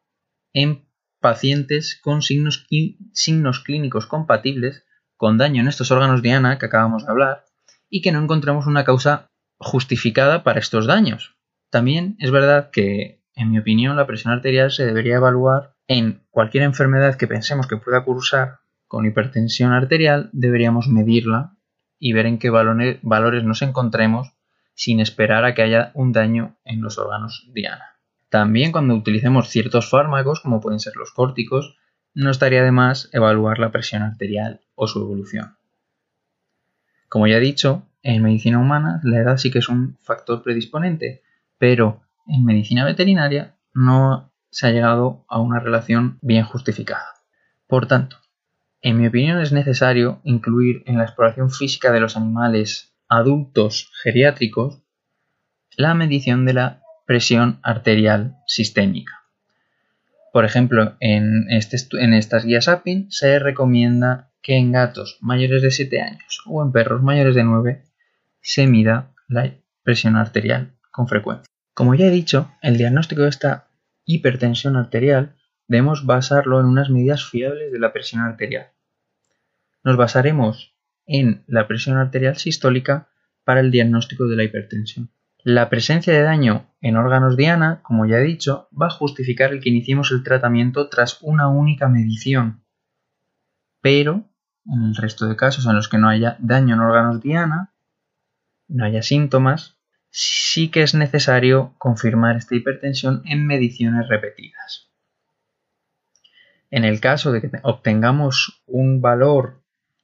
en 0.53 0.87
pacientes 1.21 1.99
con 2.03 2.21
signos, 2.21 2.67
signos 3.15 3.61
clínicos 3.61 4.07
compatibles 4.07 4.86
con 5.17 5.39
daño 5.39 5.63
en 5.63 5.69
estos 5.69 5.91
órganos 5.91 6.23
diana 6.23 6.59
que 6.59 6.67
acabamos 6.67 7.05
de 7.05 7.11
hablar 7.11 7.45
y 7.89 8.03
que 8.03 8.13
no 8.13 8.23
encontramos 8.23 8.67
una 8.67 8.85
causa 8.85 9.31
justificada 9.59 10.43
para 10.43 10.61
estos 10.61 10.87
daños. 10.87 11.37
También 11.71 12.17
es 12.19 12.31
verdad 12.31 12.71
que, 12.71 13.23
en 13.35 13.51
mi 13.51 13.59
opinión, 13.59 13.97
la 13.97 14.07
presión 14.07 14.33
arterial 14.33 14.71
se 14.71 14.87
debería 14.87 15.17
evaluar 15.17 15.75
en 15.89 16.27
cualquier 16.31 16.65
enfermedad 16.65 17.17
que 17.17 17.27
pensemos 17.27 17.67
que 17.67 17.77
pueda 17.77 18.05
cursar 18.05 18.61
con 18.87 19.05
hipertensión 19.05 19.73
arterial, 19.73 20.31
deberíamos 20.33 20.89
medirla 20.89 21.57
y 21.99 22.13
ver 22.13 22.27
en 22.27 22.39
qué 22.39 22.51
valores 22.51 23.45
nos 23.45 23.63
encontremos 23.63 24.33
sin 24.75 25.01
esperar 25.01 25.45
a 25.45 25.55
que 25.55 25.63
haya 25.63 25.91
un 25.95 26.13
daño 26.13 26.57
en 26.65 26.83
los 26.83 26.99
órganos 26.99 27.49
diana. 27.53 27.97
También 28.29 28.73
cuando 28.73 28.95
utilicemos 28.95 29.49
ciertos 29.49 29.89
fármacos, 29.89 30.41
como 30.41 30.61
pueden 30.61 30.81
ser 30.81 30.95
los 30.97 31.11
córticos, 31.13 31.77
no 32.15 32.31
estaría 32.31 32.63
de 32.63 32.73
más 32.73 33.09
evaluar 33.13 33.59
la 33.59 33.73
presión 33.73 34.03
arterial 34.03 34.61
o 34.77 34.87
su 34.87 35.01
evolución. 35.01 35.57
Como 37.09 37.27
ya 37.27 37.39
he 37.39 37.41
dicho, 37.41 37.83
en 38.03 38.23
medicina 38.23 38.61
humana 38.61 39.01
la 39.03 39.19
edad 39.19 39.37
sí 39.37 39.51
que 39.51 39.59
es 39.59 39.69
un 39.69 39.99
factor 40.03 40.43
predisponente, 40.43 41.23
pero 41.59 42.03
en 42.29 42.45
medicina 42.45 42.85
veterinaria 42.85 43.57
no 43.75 44.33
se 44.51 44.69
ha 44.69 44.71
llegado 44.71 45.25
a 45.29 45.41
una 45.41 45.59
relación 45.59 46.19
bien 46.23 46.45
justificada. 46.45 47.15
Por 47.67 47.87
tanto, 47.87 48.19
en 48.81 48.99
mi 48.99 49.09
opinión 49.09 49.41
es 49.41 49.53
necesario 49.53 50.21
incluir 50.23 50.85
en 50.87 50.99
la 50.99 51.05
exploración 51.05 51.51
física 51.51 51.91
de 51.91 52.01
los 52.01 52.17
animales 52.17 52.95
adultos 53.09 53.91
geriátricos 54.03 54.83
la 55.77 55.95
medición 55.95 56.47
de 56.47 56.55
la 56.55 56.83
presión 57.07 57.61
arterial 57.63 58.37
sistémica. 58.47 59.13
Por 60.33 60.45
ejemplo, 60.45 60.97
en, 61.01 61.51
este 61.51 61.77
estas 61.77 62.45
guías 62.45 62.69
APIN 62.69 63.11
se 63.11 63.39
recomienda 63.39 64.31
que 64.47 64.55
en 64.55 64.71
gatos 64.71 65.19
mayores 65.21 65.61
de 65.61 65.73
7 65.73 66.01
años 66.01 66.41
o 66.47 66.63
en 66.63 66.71
perros 66.71 67.03
mayores 67.03 67.35
de 67.35 67.43
9 67.43 67.83
se 68.41 68.69
mida 68.69 69.13
la 69.27 69.57
presión 69.83 70.15
arterial 70.15 70.77
con 70.93 71.09
frecuencia. 71.09 71.51
Como 71.75 71.97
ya 71.97 72.07
he 72.07 72.11
dicho, 72.11 72.53
el 72.63 72.77
diagnóstico 72.79 73.23
de 73.23 73.31
esta 73.31 73.67
hipertensión 74.05 74.77
arterial 74.77 75.35
debemos 75.67 76.07
basarlo 76.07 76.61
en 76.61 76.67
unas 76.67 76.91
medidas 76.91 77.29
fiables 77.29 77.73
de 77.73 77.81
la 77.81 77.93
presión 77.93 78.23
arterial. 78.23 78.69
Nos 79.83 79.97
basaremos 79.97 80.77
en 81.07 81.43
la 81.49 81.67
presión 81.67 81.97
arterial 81.97 82.37
sistólica 82.37 83.09
para 83.43 83.59
el 83.59 83.73
diagnóstico 83.73 84.29
de 84.29 84.37
la 84.37 84.45
hipertensión. 84.45 85.11
La 85.43 85.69
presencia 85.69 86.13
de 86.13 86.23
daño 86.23 86.73
en 86.81 86.97
órganos 86.97 87.37
diana, 87.37 87.81
como 87.83 88.07
ya 88.07 88.19
he 88.19 88.23
dicho, 88.23 88.69
va 88.81 88.87
a 88.87 88.91
justificar 88.91 89.53
el 89.53 89.61
que 89.61 89.71
iniciemos 89.71 90.13
el 90.13 90.23
tratamiento 90.23 90.89
tras 90.89 91.19
una 91.21 91.49
única 91.49 91.89
medición. 91.89 92.63
Pero, 93.81 94.31
en 94.73 94.83
el 94.83 94.97
resto 94.97 95.27
de 95.27 95.37
casos 95.37 95.67
en 95.67 95.75
los 95.75 95.89
que 95.89 95.99
no 95.99 96.09
haya 96.09 96.37
daño 96.41 96.75
en 96.75 96.81
órganos 96.81 97.23
diana, 97.23 97.73
no 98.69 98.85
haya 98.85 99.03
síntomas, 99.03 99.77
sí 100.11 100.71
que 100.71 100.83
es 100.83 100.95
necesario 100.95 101.75
confirmar 101.79 102.37
esta 102.37 102.55
hipertensión 102.55 103.23
en 103.27 103.47
mediciones 103.47 104.09
repetidas. 104.09 104.91
En 106.71 106.85
el 106.85 107.01
caso 107.01 107.33
de 107.33 107.41
que 107.41 107.51
obtengamos 107.63 108.63
un 108.67 109.01
valor 109.01 109.63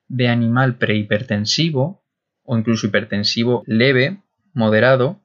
de 0.09 0.29
animal 0.29 0.77
prehipertensivo 0.77 2.05
o 2.45 2.59
incluso 2.59 2.87
hipertensivo 2.87 3.65
leve, 3.67 4.23
moderado, 4.53 5.21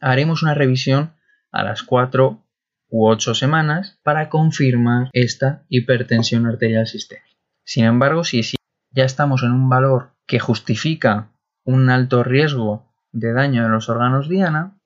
haremos 0.00 0.42
una 0.42 0.54
revisión 0.54 1.14
a 1.50 1.62
las 1.62 1.82
4 1.82 2.44
u 2.88 3.08
8 3.08 3.34
semanas 3.34 3.98
para 4.02 4.28
confirmar 4.28 5.08
esta 5.12 5.64
hipertensión 5.68 6.46
arterial 6.46 6.86
sistémica. 6.86 7.31
Sin 7.64 7.84
embargo, 7.84 8.24
si 8.24 8.42
ya 8.90 9.04
estamos 9.04 9.42
en 9.42 9.52
un 9.52 9.68
valor 9.68 10.14
que 10.26 10.38
justifica 10.38 11.32
un 11.64 11.90
alto 11.90 12.24
riesgo 12.24 12.92
de 13.12 13.32
daño 13.32 13.64
en 13.64 13.72
los 13.72 13.88
órganos 13.88 14.28
diana, 14.28 14.78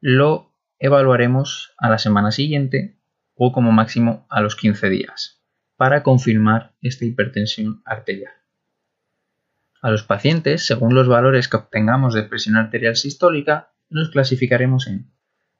lo 0.00 0.52
evaluaremos 0.78 1.74
a 1.78 1.88
la 1.88 1.98
semana 1.98 2.30
siguiente 2.30 2.98
o 3.34 3.52
como 3.52 3.72
máximo 3.72 4.26
a 4.30 4.40
los 4.40 4.56
15 4.56 4.88
días 4.88 5.42
para 5.76 6.02
confirmar 6.02 6.74
esta 6.80 7.04
hipertensión 7.04 7.82
arterial. 7.84 8.32
A 9.82 9.90
los 9.90 10.02
pacientes, 10.02 10.64
según 10.64 10.94
los 10.94 11.08
valores 11.08 11.48
que 11.48 11.56
obtengamos 11.56 12.14
de 12.14 12.22
presión 12.22 12.56
arterial 12.56 12.96
sistólica, 12.96 13.72
los 13.88 14.10
clasificaremos 14.10 14.86
en 14.86 15.12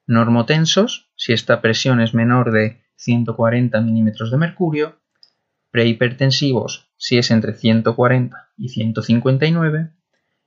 normotensos, 0.07 1.11
si 1.15 1.33
esta 1.33 1.61
presión 1.61 1.99
es 1.99 2.13
menor 2.13 2.51
de 2.51 2.81
140 2.95 3.79
milímetros 3.81 4.31
de 4.31 4.37
mercurio, 4.37 4.99
prehipertensivos, 5.75 6.89
si 6.95 7.17
es 7.17 7.31
entre 7.31 7.53
140 7.53 8.49
y 8.55 8.69
159, 8.69 9.91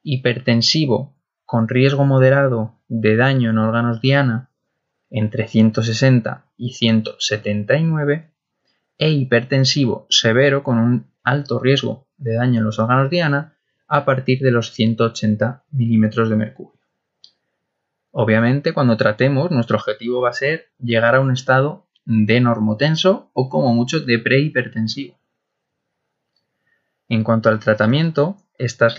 hipertensivo 0.02 1.18
con 1.44 1.68
riesgo 1.68 2.06
moderado 2.06 2.80
de 2.88 3.14
daño 3.14 3.50
en 3.50 3.58
órganos 3.58 4.00
diana 4.00 4.50
entre 5.10 5.46
160 5.46 6.46
y 6.56 6.72
179 6.72 8.32
e 8.96 9.10
hipertensivo 9.10 10.06
severo 10.08 10.62
con 10.62 10.78
un 10.78 11.12
alto 11.22 11.58
riesgo 11.58 12.08
de 12.16 12.32
daño 12.32 12.60
en 12.60 12.64
los 12.64 12.78
órganos 12.78 13.10
diana 13.10 13.58
a 13.86 14.06
partir 14.06 14.38
de 14.40 14.50
los 14.50 14.72
180 14.72 15.66
milímetros 15.72 16.30
de 16.30 16.36
mercurio. 16.36 16.80
Obviamente, 18.12 18.72
cuando 18.72 18.96
tratemos, 18.96 19.50
nuestro 19.50 19.76
objetivo 19.76 20.22
va 20.22 20.30
a 20.30 20.32
ser 20.32 20.68
llegar 20.78 21.16
a 21.16 21.20
un 21.20 21.32
estado 21.32 21.86
de 22.06 22.40
normotenso 22.40 23.30
o 23.34 23.50
como 23.50 23.74
mucho 23.74 24.00
de 24.00 24.18
prehipertensivo. 24.18 25.17
En 27.08 27.24
cuanto 27.24 27.48
al 27.48 27.58
tratamiento, 27.58 28.36
estas 28.58 28.96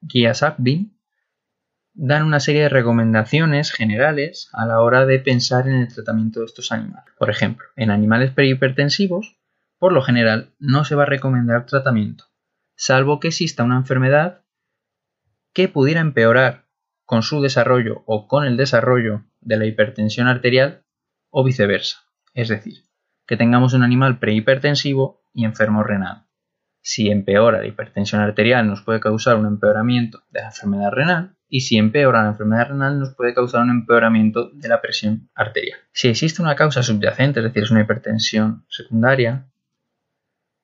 guías 0.00 0.42
APBIN 0.42 0.96
dan 1.92 2.22
una 2.22 2.38
serie 2.38 2.62
de 2.62 2.68
recomendaciones 2.68 3.72
generales 3.72 4.48
a 4.52 4.64
la 4.64 4.80
hora 4.80 5.04
de 5.04 5.18
pensar 5.18 5.66
en 5.66 5.74
el 5.74 5.92
tratamiento 5.92 6.40
de 6.40 6.46
estos 6.46 6.70
animales. 6.70 7.12
Por 7.18 7.30
ejemplo, 7.30 7.66
en 7.74 7.90
animales 7.90 8.30
prehipertensivos, 8.30 9.40
por 9.78 9.92
lo 9.92 10.02
general, 10.02 10.54
no 10.60 10.84
se 10.84 10.94
va 10.94 11.02
a 11.02 11.06
recomendar 11.06 11.66
tratamiento, 11.66 12.26
salvo 12.76 13.18
que 13.18 13.28
exista 13.28 13.64
una 13.64 13.76
enfermedad 13.76 14.44
que 15.52 15.68
pudiera 15.68 16.00
empeorar 16.00 16.68
con 17.04 17.22
su 17.22 17.40
desarrollo 17.40 18.04
o 18.06 18.28
con 18.28 18.44
el 18.44 18.56
desarrollo 18.56 19.24
de 19.40 19.56
la 19.56 19.66
hipertensión 19.66 20.28
arterial 20.28 20.84
o 21.30 21.42
viceversa. 21.42 22.04
Es 22.34 22.48
decir, 22.48 22.84
que 23.26 23.36
tengamos 23.36 23.72
un 23.74 23.82
animal 23.82 24.20
prehipertensivo 24.20 25.22
y 25.32 25.44
enfermo 25.44 25.82
renal. 25.82 26.27
Si 26.90 27.10
empeora 27.10 27.58
la 27.58 27.66
hipertensión 27.66 28.22
arterial 28.22 28.66
nos 28.66 28.80
puede 28.80 28.98
causar 28.98 29.36
un 29.36 29.44
empeoramiento 29.44 30.22
de 30.30 30.40
la 30.40 30.46
enfermedad 30.46 30.90
renal 30.90 31.36
y 31.46 31.60
si 31.60 31.76
empeora 31.76 32.22
la 32.22 32.30
enfermedad 32.30 32.68
renal 32.68 32.98
nos 32.98 33.14
puede 33.14 33.34
causar 33.34 33.60
un 33.60 33.68
empeoramiento 33.68 34.48
de 34.54 34.68
la 34.70 34.80
presión 34.80 35.28
arterial. 35.34 35.78
Si 35.92 36.08
existe 36.08 36.40
una 36.40 36.56
causa 36.56 36.82
subyacente, 36.82 37.40
es 37.40 37.44
decir, 37.44 37.64
es 37.64 37.70
una 37.70 37.82
hipertensión 37.82 38.64
secundaria, 38.70 39.50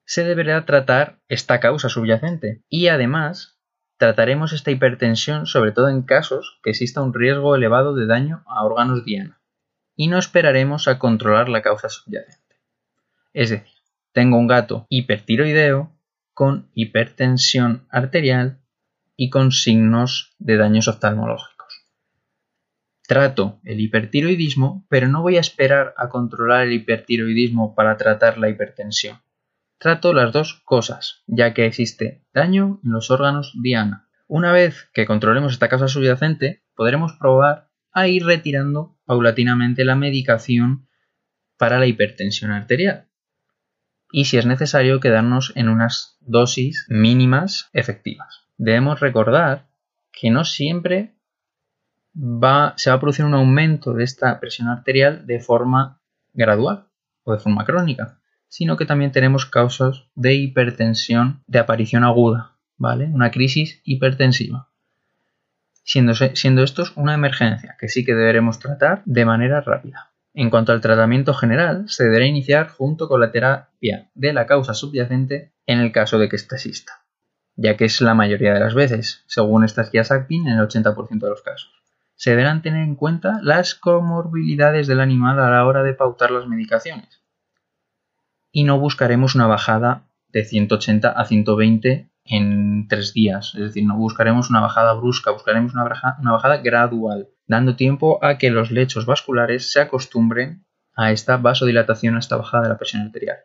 se 0.05 0.23
deberá 0.23 0.65
tratar 0.65 1.19
esta 1.27 1.59
causa 1.59 1.89
subyacente 1.89 2.63
y 2.69 2.87
además 2.87 3.59
trataremos 3.97 4.51
esta 4.51 4.71
hipertensión 4.71 5.45
sobre 5.45 5.73
todo 5.73 5.89
en 5.89 6.01
casos 6.01 6.59
que 6.63 6.71
exista 6.71 7.03
un 7.03 7.13
riesgo 7.13 7.55
elevado 7.55 7.93
de 7.93 8.07
daño 8.07 8.43
a 8.47 8.65
órganos 8.65 9.05
diana 9.05 9.39
y 9.95 10.07
no 10.07 10.17
esperaremos 10.17 10.87
a 10.87 10.97
controlar 10.97 11.49
la 11.49 11.61
causa 11.61 11.89
subyacente. 11.89 12.55
Es 13.31 13.51
decir, 13.51 13.67
tengo 14.11 14.39
un 14.39 14.47
gato 14.47 14.87
hipertiroideo 14.89 15.94
con 16.35 16.69
hipertensión 16.73 17.87
arterial 17.89 18.59
y 19.15 19.29
con 19.29 19.53
signos 19.53 20.35
de 20.37 20.57
daños 20.57 20.89
oftalmológicos. 20.89 21.85
Trato 23.07 23.61
el 23.63 23.79
hipertiroidismo, 23.79 24.85
pero 24.89 25.07
no 25.07 25.21
voy 25.21 25.37
a 25.37 25.39
esperar 25.39 25.93
a 25.97 26.09
controlar 26.09 26.67
el 26.67 26.73
hipertiroidismo 26.73 27.73
para 27.73 27.95
tratar 27.95 28.37
la 28.37 28.49
hipertensión. 28.49 29.21
Trato 29.77 30.13
las 30.13 30.33
dos 30.33 30.61
cosas, 30.65 31.23
ya 31.25 31.53
que 31.53 31.65
existe 31.65 32.25
daño 32.33 32.81
en 32.83 32.91
los 32.91 33.11
órganos 33.11 33.53
diana. 33.61 34.09
Una 34.27 34.51
vez 34.51 34.89
que 34.93 35.05
controlemos 35.05 35.53
esta 35.53 35.69
causa 35.69 35.87
subyacente, 35.87 36.63
podremos 36.75 37.13
probar 37.13 37.69
a 37.93 38.09
ir 38.09 38.25
retirando 38.25 38.97
paulatinamente 39.05 39.85
la 39.85 39.95
medicación 39.95 40.89
para 41.57 41.79
la 41.79 41.85
hipertensión 41.85 42.51
arterial 42.51 43.07
y 44.11 44.25
si 44.25 44.37
es 44.37 44.45
necesario 44.45 44.99
quedarnos 44.99 45.51
en 45.55 45.69
unas 45.69 46.17
dosis 46.21 46.85
mínimas 46.89 47.69
efectivas. 47.73 48.45
Debemos 48.57 48.99
recordar 48.99 49.67
que 50.11 50.31
no 50.31 50.45
siempre 50.45 51.15
va, 52.15 52.73
se 52.77 52.89
va 52.89 52.95
a 52.95 52.99
producir 52.99 53.25
un 53.25 53.33
aumento 53.33 53.93
de 53.93 54.03
esta 54.03 54.39
presión 54.39 54.69
arterial 54.69 55.25
de 55.25 55.39
forma 55.39 55.99
gradual 56.33 56.87
o 57.23 57.33
de 57.33 57.39
forma 57.39 57.65
crónica, 57.65 58.19
sino 58.47 58.77
que 58.77 58.85
también 58.85 59.11
tenemos 59.11 59.45
causas 59.45 60.05
de 60.15 60.35
hipertensión 60.35 61.43
de 61.47 61.59
aparición 61.59 62.03
aguda, 62.03 62.57
¿vale? 62.77 63.05
Una 63.05 63.31
crisis 63.31 63.81
hipertensiva. 63.83 64.69
Siendo, 65.83 66.13
siendo 66.15 66.63
esto 66.63 66.83
una 66.95 67.13
emergencia 67.13 67.75
que 67.79 67.89
sí 67.89 68.05
que 68.05 68.15
deberemos 68.15 68.59
tratar 68.59 69.03
de 69.05 69.25
manera 69.25 69.61
rápida. 69.61 70.11
En 70.37 70.49
cuanto 70.49 70.73
al 70.73 70.81
tratamiento 70.81 71.33
general, 71.33 71.85
se 71.87 72.03
deberá 72.03 72.25
iniciar 72.25 72.67
junto 72.67 73.07
con 73.07 73.21
la 73.21 73.31
terapia 73.31 74.09
de 74.15 74.33
la 74.33 74.45
causa 74.45 74.73
subyacente 74.73 75.53
en 75.65 75.79
el 75.79 75.93
caso 75.93 76.19
de 76.19 76.27
que 76.27 76.35
ésta 76.35 76.57
exista, 76.57 77.05
ya 77.55 77.77
que 77.77 77.85
es 77.85 78.01
la 78.01 78.15
mayoría 78.15 78.53
de 78.53 78.59
las 78.59 78.73
veces, 78.73 79.23
según 79.27 79.63
estas 79.63 79.91
guías 79.91 80.11
ACPIN, 80.11 80.49
en 80.49 80.59
el 80.59 80.67
80% 80.67 81.19
de 81.19 81.29
los 81.29 81.41
casos. 81.41 81.71
Se 82.15 82.31
deberán 82.31 82.61
tener 82.61 82.83
en 82.83 82.95
cuenta 82.95 83.39
las 83.43 83.75
comorbilidades 83.75 84.87
del 84.87 84.99
animal 84.99 85.39
a 85.39 85.49
la 85.49 85.65
hora 85.65 85.83
de 85.83 85.93
pautar 85.93 86.31
las 86.31 86.47
medicaciones. 86.47 87.23
Y 88.51 88.65
no 88.65 88.77
buscaremos 88.77 89.35
una 89.35 89.47
bajada 89.47 90.09
de 90.27 90.43
180 90.43 91.11
a 91.11 91.25
120 91.25 92.09
en 92.25 92.87
tres 92.89 93.13
días, 93.13 93.53
es 93.55 93.61
decir, 93.61 93.85
no 93.85 93.95
buscaremos 93.95 94.49
una 94.49 94.59
bajada 94.59 94.95
brusca, 94.95 95.31
buscaremos 95.31 95.73
una, 95.73 95.85
una 96.19 96.31
bajada 96.33 96.57
gradual 96.57 97.29
dando 97.47 97.75
tiempo 97.75 98.23
a 98.23 98.37
que 98.37 98.49
los 98.49 98.71
lechos 98.71 99.05
vasculares 99.05 99.71
se 99.71 99.79
acostumbren 99.79 100.65
a 100.95 101.11
esta 101.11 101.37
vasodilatación, 101.37 102.15
a 102.15 102.19
esta 102.19 102.37
bajada 102.37 102.63
de 102.63 102.69
la 102.69 102.77
presión 102.77 103.01
arterial. 103.01 103.37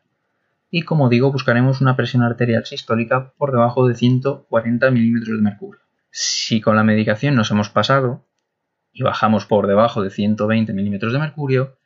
Y 0.71 0.83
como 0.83 1.09
digo, 1.09 1.33
buscaremos 1.33 1.81
una 1.81 1.97
presión 1.97 2.23
arterial 2.23 2.65
sistólica 2.65 3.33
por 3.37 3.51
debajo 3.51 3.89
de 3.89 3.95
140 3.95 4.91
milímetros 4.91 5.37
de 5.37 5.43
mercurio. 5.43 5.81
Si 6.11 6.61
con 6.61 6.77
la 6.77 6.85
medicación 6.85 7.35
nos 7.35 7.51
hemos 7.51 7.71
pasado 7.71 8.25
y 8.93 9.03
bajamos 9.03 9.47
por 9.47 9.67
debajo 9.67 10.03
de 10.03 10.11
120 10.11 10.73
milímetros 10.73 11.13
de 11.13 11.19
mercurio, 11.19 11.77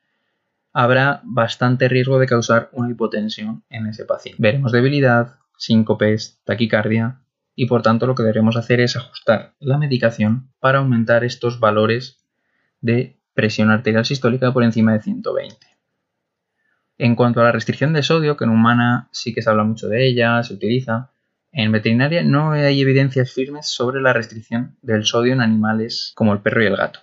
habrá 0.73 1.21
bastante 1.25 1.89
riesgo 1.89 2.19
de 2.19 2.27
causar 2.27 2.69
una 2.73 2.91
hipotensión 2.91 3.65
en 3.71 3.87
ese 3.87 4.05
paciente. 4.05 4.43
Veremos 4.43 4.73
debilidad, 4.73 5.37
síncopes, 5.57 6.41
taquicardia, 6.45 7.21
y 7.55 7.67
por 7.67 7.83
tanto 7.83 8.07
lo 8.07 8.15
que 8.15 8.23
debemos 8.23 8.57
hacer 8.57 8.81
es 8.81 8.97
ajustar 8.97 9.55
la 9.61 9.79
medicación 9.79 10.51
para 10.61 10.79
aumentar 10.79 11.25
estos 11.25 11.61
valores 11.61 12.25
de 12.81 13.17
presión 13.35 13.71
arterial 13.71 14.05
sistólica 14.05 14.53
por 14.53 14.65
encima 14.65 14.93
de 14.93 15.03
120. 15.03 15.67
En 16.99 17.17
cuanto 17.17 17.41
a 17.41 17.45
la 17.45 17.53
restricción 17.53 17.93
de 17.93 18.03
sodio, 18.03 18.37
que 18.37 18.45
en 18.45 18.51
humana 18.51 19.09
sí 19.11 19.35
que 19.35 19.43
se 19.43 19.51
habla 19.51 19.65
mucho 19.65 19.89
de 19.89 20.07
ella, 20.07 20.43
se 20.43 20.55
utiliza, 20.55 21.11
en 21.51 21.73
veterinaria 21.73 22.23
no 22.23 22.53
hay 22.53 22.81
evidencias 22.81 23.33
firmes 23.33 23.69
sobre 23.69 24.01
la 24.01 24.13
restricción 24.13 24.77
del 24.83 25.05
sodio 25.05 25.33
en 25.33 25.41
animales 25.41 26.13
como 26.15 26.33
el 26.33 26.41
perro 26.41 26.63
y 26.63 26.67
el 26.67 26.77
gato, 26.77 27.01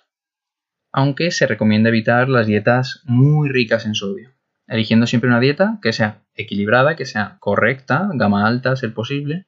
aunque 0.91 1.31
se 1.31 1.47
recomienda 1.47 1.89
evitar 1.89 2.29
las 2.29 2.47
dietas 2.47 3.01
muy 3.05 3.49
ricas 3.49 3.85
en 3.85 3.95
sodio, 3.95 4.31
eligiendo 4.67 5.07
siempre 5.07 5.29
una 5.29 5.39
dieta 5.39 5.79
que 5.81 5.93
sea 5.93 6.23
equilibrada, 6.35 6.95
que 6.95 7.05
sea 7.05 7.37
correcta, 7.39 8.09
gama 8.13 8.45
alta, 8.45 8.75
ser 8.75 8.93
posible, 8.93 9.47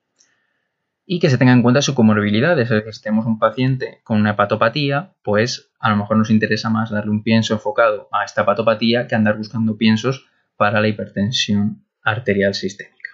y 1.05 1.19
que 1.19 1.29
se 1.29 1.37
tenga 1.37 1.53
en 1.53 1.61
cuenta 1.61 1.81
su 1.81 1.95
comorbilidad. 1.95 2.59
Es 2.59 2.69
decir, 2.69 2.93
si 2.93 3.01
tenemos 3.01 3.25
un 3.25 3.39
paciente 3.39 3.99
con 4.03 4.19
una 4.19 4.31
hepatopatía, 4.31 5.13
pues 5.23 5.71
a 5.79 5.89
lo 5.89 5.97
mejor 5.97 6.17
nos 6.17 6.29
interesa 6.29 6.69
más 6.69 6.91
darle 6.91 7.11
un 7.11 7.23
pienso 7.23 7.53
enfocado 7.53 8.07
a 8.11 8.23
esta 8.23 8.43
hepatopatía 8.43 9.07
que 9.07 9.15
andar 9.15 9.37
buscando 9.37 9.77
piensos 9.77 10.25
para 10.55 10.79
la 10.79 10.87
hipertensión 10.87 11.85
arterial 12.03 12.53
sistémica. 12.53 13.09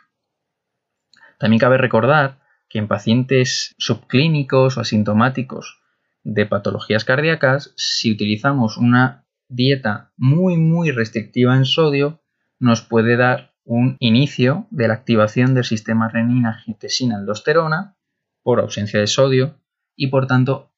También 1.39 1.59
cabe 1.59 1.77
recordar 1.77 2.39
que 2.69 2.79
en 2.79 2.87
pacientes 2.87 3.75
subclínicos 3.79 4.77
o 4.77 4.81
asintomáticos 4.81 5.81
de 6.23 6.45
patologías 6.45 7.05
cardíacas, 7.05 7.73
si 7.75 8.11
utilizamos 8.11 8.77
una 8.77 9.25
dieta 9.47 10.11
muy 10.15 10.57
muy 10.57 10.91
restrictiva 10.91 11.55
en 11.55 11.65
sodio, 11.65 12.21
nos 12.59 12.81
puede 12.81 13.17
dar 13.17 13.48
un 13.69 13.97
inicio 13.99 14.65
de 14.71 14.87
la 14.87 14.95
activación 14.95 15.53
del 15.53 15.63
sistema 15.63 16.09
renina-angiotensina-aldosterona 16.09 17.95
por 18.41 18.59
ausencia 18.59 18.99
de 18.99 19.05
sodio 19.05 19.59
y 19.95 20.07
por 20.07 20.25
tanto 20.25 20.73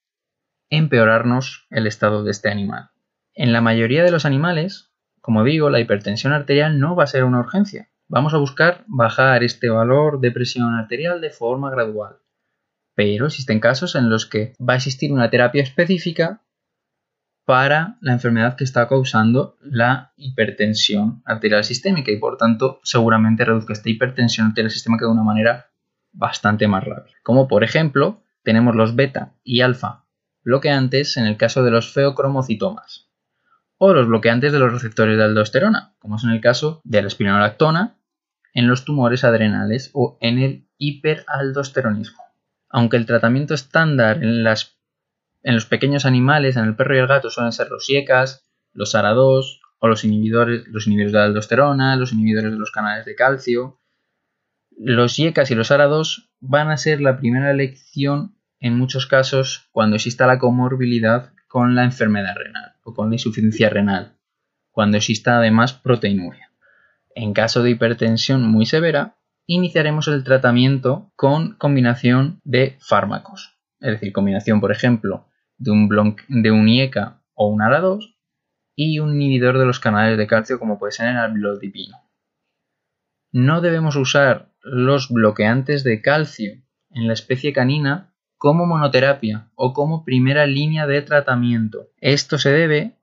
empeorarnos 0.70 1.68
el 1.70 1.88
estado 1.88 2.26
de 2.26 2.32
este 2.32 2.50
animal. 2.50 2.90
En 3.34 3.54
la 3.54 3.62
mayoría 3.62 4.04
de 4.04 4.12
los 4.12 4.26
animales, 4.26 4.92
como 5.22 5.46
digo, 5.46 5.70
la 5.70 5.80
hipertensión 5.80 6.34
arterial 6.34 6.82
no 6.82 6.98
va 6.98 7.06
a 7.06 7.08
ser 7.08 7.24
una 7.24 7.40
urgencia. 7.40 7.90
Vamos 8.10 8.34
a 8.34 8.40
buscar 8.40 8.84
bajar 8.88 9.42
este 9.46 9.70
valor 9.70 10.20
de 10.20 10.32
presión 10.32 10.74
arterial 10.76 11.22
de 11.22 11.30
forma 11.30 11.72
gradual. 11.72 12.18
Pero 12.94 13.28
existen 13.28 13.62
casos 13.62 13.96
en 13.96 14.10
los 14.10 14.26
que 14.26 14.52
va 14.60 14.74
a 14.74 14.78
existir 14.78 15.14
una 15.14 15.30
terapia 15.30 15.64
específica 15.64 16.42
para 17.46 17.98
la 18.02 18.14
enfermedad 18.14 18.56
que 18.56 18.64
está 18.64 18.88
causando 18.88 19.58
la 19.62 20.14
hipertensión 20.16 21.22
arterial 21.26 21.64
sistémica 21.64 22.12
y 22.12 22.18
por 22.18 22.38
tanto 22.38 22.80
seguramente 22.84 23.46
reduzca 23.46 23.74
esta 23.74 23.90
hipertensión 23.90 24.48
arterial 24.48 24.72
sistémica 24.72 25.06
de 25.06 25.12
una 25.12 25.24
manera 25.24 25.72
bastante 26.12 26.68
más 26.68 26.84
rápida. 26.84 27.16
Como 27.24 27.48
por 27.48 27.64
ejemplo 27.64 28.24
tenemos 28.44 28.76
los 28.76 28.96
beta 28.96 29.34
y 29.44 29.62
alfa 29.62 30.06
bloqueantes 30.44 31.18
en 31.18 31.26
el 31.26 31.38
caso 31.38 31.64
de 31.64 31.72
los 31.72 31.94
feocromocitomas 31.94 33.10
o 33.78 33.94
los 33.94 34.08
bloqueantes 34.08 34.52
de 34.52 34.60
los 34.60 34.72
receptores 34.72 35.18
de 35.18 35.24
aldosterona, 35.24 35.96
como 36.00 36.18
es 36.18 36.24
en 36.24 36.30
el 36.30 36.42
caso 36.42 36.82
de 36.84 37.02
la 37.02 37.08
espironolactona 37.08 37.98
en 38.54 38.68
los 38.68 38.86
tumores 38.86 39.24
adrenales 39.24 39.90
o 39.94 40.18
en 40.22 40.40
el 40.40 40.68
hiperaldosteronismo. 40.78 42.22
Aunque 42.70 42.98
el 42.98 43.06
tratamiento 43.06 43.54
estándar 43.54 44.18
en 44.24 44.44
las 44.44 44.78
en 45.44 45.56
los 45.56 45.66
pequeños 45.66 46.06
animales, 46.06 46.56
en 46.56 46.66
el 46.66 46.76
perro 46.76 46.96
y 46.96 47.00
el 47.00 47.08
gato, 47.08 47.30
suelen 47.30 47.52
ser 47.52 47.70
los 47.70 47.90
IECAS, 47.90 48.46
los 48.74 48.96
ARA2 48.96 49.60
o 49.80 49.88
los 49.88 50.04
inhibidores, 50.04 50.68
los 50.68 50.88
inhibidores 50.88 51.14
de 51.14 51.20
la 51.20 51.26
aldosterona, 51.26 51.96
los 51.96 52.14
inhibidores 52.14 52.52
de 52.52 52.58
los 52.58 52.72
canales 52.72 53.06
de 53.06 53.16
calcio. 53.16 53.80
Los 54.78 55.18
IECAS 55.18 55.52
y 55.52 55.56
los 55.56 55.72
ARA2 55.72 56.30
van 56.40 56.70
a 56.70 56.78
ser 56.78 57.02
la 57.02 57.18
primera 57.18 57.52
elección 57.52 58.36
en 58.60 58.78
muchos 58.78 59.08
casos 59.08 59.70
cuando 59.72 59.96
exista 59.96 60.28
la 60.28 60.40
comorbilidad 60.40 61.34
con 61.48 61.76
la 61.76 61.84
enfermedad 61.84 62.36
renal 62.36 62.76
o 62.84 62.94
con 62.94 63.10
la 63.10 63.16
insuficiencia 63.16 63.70
renal, 63.70 64.18
cuando 64.70 64.98
exista 64.98 65.38
además 65.38 65.74
proteinuria. 65.74 66.52
En 67.16 67.34
caso 67.34 67.64
de 67.64 67.72
hipertensión 67.72 68.44
muy 68.44 68.66
severa, 68.66 69.18
iniciaremos 69.48 70.08
el 70.08 70.24
tratamiento 70.24 71.12
con 71.16 71.56
combinación 71.58 72.40
de 72.44 72.78
fármacos, 72.80 73.58
es 73.80 73.92
decir, 73.92 74.14
combinación, 74.14 74.62
por 74.62 74.72
ejemplo, 74.72 75.31
de 75.62 75.72
un, 75.72 76.16
de 76.28 76.52
un 76.52 76.68
IECA 76.68 77.22
o 77.36 77.48
un 77.48 77.62
ARA2 77.62 78.16
y 78.76 79.00
un 79.00 79.22
inhibidor 79.22 79.60
de 79.60 79.66
los 79.66 79.80
canales 79.80 80.18
de 80.18 80.28
calcio 80.28 80.58
como 80.60 80.80
puede 80.80 80.92
ser 80.92 81.10
el 81.10 81.18
albilodipino. 81.18 81.98
No 83.32 83.62
debemos 83.62 83.96
usar 83.96 84.52
los 84.64 85.10
bloqueantes 85.10 85.84
de 85.84 86.02
calcio 86.02 86.54
en 86.90 87.08
la 87.08 87.14
especie 87.14 87.54
canina 87.54 88.14
como 88.38 88.66
monoterapia 88.66 89.52
o 89.56 89.74
como 89.74 90.04
primera 90.04 90.48
línea 90.48 90.88
de 90.88 91.04
tratamiento. 91.04 91.90
Esto 92.00 92.40
se 92.40 92.52
debe 92.52 92.98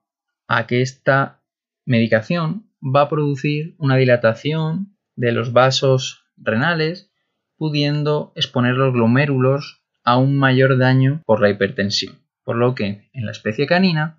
a 0.47 0.67
que 0.67 0.81
esta 0.81 1.41
medicación 1.85 2.69
va 2.83 3.03
a 3.03 3.09
producir 3.09 3.75
una 3.77 3.95
dilatación 3.95 4.97
de 5.15 5.31
los 5.31 5.53
vasos 5.53 6.25
renales, 6.35 7.11
pudiendo 7.57 8.33
exponer 8.35 8.75
los 8.75 8.93
glomérulos 8.93 9.81
a 10.03 10.17
un 10.17 10.37
mayor 10.37 10.77
daño 10.77 11.21
por 11.25 11.41
la 11.41 11.49
hipertensión. 11.49 12.19
Por 12.49 12.55
lo 12.55 12.73
que 12.73 13.07
en 13.13 13.27
la 13.27 13.31
especie 13.31 13.67
canina, 13.67 14.17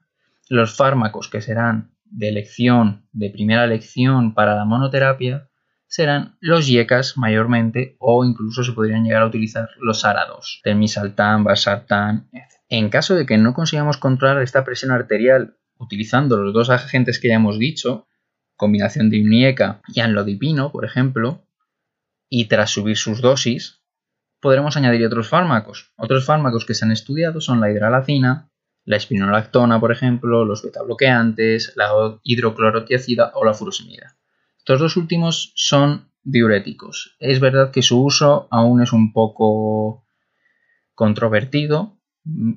los 0.49 0.77
fármacos 0.77 1.29
que 1.29 1.41
serán 1.41 1.97
de 2.05 2.29
elección, 2.29 3.09
de 3.11 3.29
primera 3.29 3.65
elección 3.65 4.35
para 4.35 4.55
la 4.55 4.65
monoterapia, 4.65 5.51
serán 5.89 6.37
los 6.39 6.69
yecas 6.69 7.19
mayormente 7.19 7.97
o 7.99 8.25
incluso 8.25 8.63
se 8.63 8.71
podrían 8.71 9.03
llegar 9.03 9.23
a 9.23 9.27
utilizar 9.27 9.71
los 9.81 10.05
arados, 10.05 10.61
telmisartán, 10.63 11.43
valsartán, 11.43 12.29
etc. 12.33 12.61
En 12.69 12.89
caso 12.89 13.17
de 13.17 13.27
que 13.27 13.37
no 13.37 13.53
consigamos 13.53 13.97
controlar 13.97 14.41
esta 14.43 14.63
presión 14.63 14.93
arterial 14.93 15.57
utilizando 15.77 16.37
los 16.37 16.55
dos 16.55 16.71
agentes 16.71 17.19
que 17.19 17.31
ya 17.31 17.35
hemos 17.35 17.59
dicho, 17.59 18.07
combinación 18.55 19.11
de 19.11 19.23
Unieca 19.23 19.83
y 19.89 19.99
anlodipino, 19.99 20.71
por 20.71 20.85
ejemplo, 20.85 21.49
y 22.29 22.45
tras 22.45 22.71
subir 22.71 22.97
sus 22.97 23.23
dosis, 23.23 23.80
podremos 24.41 24.77
añadir 24.77 25.07
otros 25.07 25.29
fármacos. 25.29 25.93
Otros 25.97 26.25
fármacos 26.25 26.65
que 26.65 26.75
se 26.75 26.85
han 26.85 26.93
estudiado 26.93 27.41
son 27.41 27.61
la 27.61 27.71
hidralacina, 27.71 28.51
la 28.85 28.97
espinolactona, 28.97 29.79
por 29.79 29.93
ejemplo, 29.93 30.45
los 30.45 30.63
betabloqueantes, 30.63 31.75
la 31.77 31.91
hidroclorotiazida 32.23 33.33
o 33.35 33.45
la 33.45 33.55
furosemida. 33.55 34.17
Estos 34.59 34.81
dos 34.81 34.97
últimos 34.97 35.53
son 35.55 36.11
diuréticos. 36.23 37.17
Es 37.19 37.41
verdad 37.41 37.71
que 37.71 37.83
su 37.83 38.03
uso 38.03 38.49
aún 38.51 38.83
es 38.83 38.93
un 38.93 39.13
poco 39.13 40.05
controvertido 40.95 41.99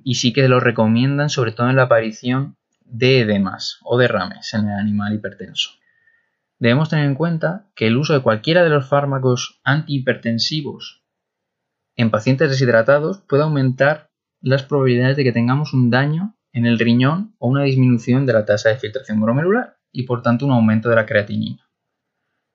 y 0.03 0.15
sí 0.15 0.33
que 0.33 0.47
lo 0.47 0.59
recomiendan 0.59 1.29
sobre 1.29 1.53
todo 1.53 1.69
en 1.69 1.77
la 1.77 1.83
aparición 1.83 2.57
de 2.85 3.21
edemas 3.21 3.79
o 3.83 3.97
derrames 3.97 4.53
en 4.53 4.67
el 4.67 4.77
animal 4.77 5.13
hipertenso 5.13 5.71
debemos 6.63 6.89
tener 6.89 7.05
en 7.05 7.15
cuenta 7.15 7.67
que 7.75 7.87
el 7.87 7.97
uso 7.97 8.13
de 8.13 8.21
cualquiera 8.21 8.63
de 8.63 8.69
los 8.69 8.87
fármacos 8.87 9.59
antihipertensivos 9.65 11.02
en 11.95 12.11
pacientes 12.11 12.49
deshidratados 12.49 13.21
puede 13.27 13.43
aumentar 13.43 14.09
las 14.41 14.63
probabilidades 14.63 15.17
de 15.17 15.23
que 15.23 15.31
tengamos 15.31 15.73
un 15.73 15.89
daño 15.89 16.35
en 16.51 16.65
el 16.65 16.79
riñón 16.79 17.35
o 17.39 17.47
una 17.47 17.63
disminución 17.63 18.25
de 18.25 18.33
la 18.33 18.45
tasa 18.45 18.69
de 18.69 18.77
filtración 18.77 19.21
glomerular 19.21 19.77
y 19.91 20.03
por 20.03 20.21
tanto 20.21 20.45
un 20.45 20.51
aumento 20.51 20.89
de 20.89 20.95
la 20.95 21.05
creatinina. 21.05 21.69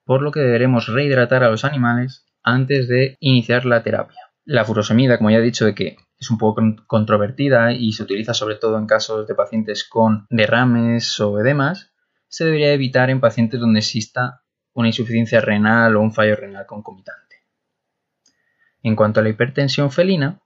Por 0.05 0.23
lo 0.23 0.33
que 0.33 0.41
deberemos 0.41 0.87
rehidratar 0.89 1.45
a 1.45 1.51
los 1.51 1.65
animales 1.65 2.27
antes 2.43 2.89
de 2.89 3.17
iniciar 3.21 3.65
la 3.65 3.83
terapia. 3.83 4.21
La 4.45 4.65
furosemida, 4.65 5.19
como 5.19 5.31
ya 5.31 5.39
he 5.39 5.43
dicho, 5.43 5.73
que 5.75 5.97
es 6.19 6.31
un 6.31 6.39
poco 6.39 6.63
controvertida 6.87 7.73
y 7.73 7.93
se 7.93 8.03
utiliza 8.03 8.35
sobre 8.35 8.57
todo 8.57 8.79
en 8.79 8.87
casos 8.87 9.27
de 9.27 9.35
pacientes 9.35 9.85
con 9.85 10.27
derrames 10.31 11.21
o 11.21 11.39
edemas, 11.39 11.93
se 12.29 12.45
debería 12.45 12.73
evitar 12.73 13.11
en 13.11 13.21
pacientes 13.21 13.61
donde 13.61 13.81
exista 13.81 14.43
una 14.73 14.89
insuficiencia 14.89 15.41
renal 15.41 15.97
o 15.97 16.01
un 16.01 16.13
fallo 16.13 16.37
renal 16.37 16.67
concomitante. 16.67 17.28
En 18.83 18.97
cuanto 18.97 19.21
a 19.21 19.23
la 19.23 19.29
hipertensión 19.29 19.91
felina, 19.91 20.41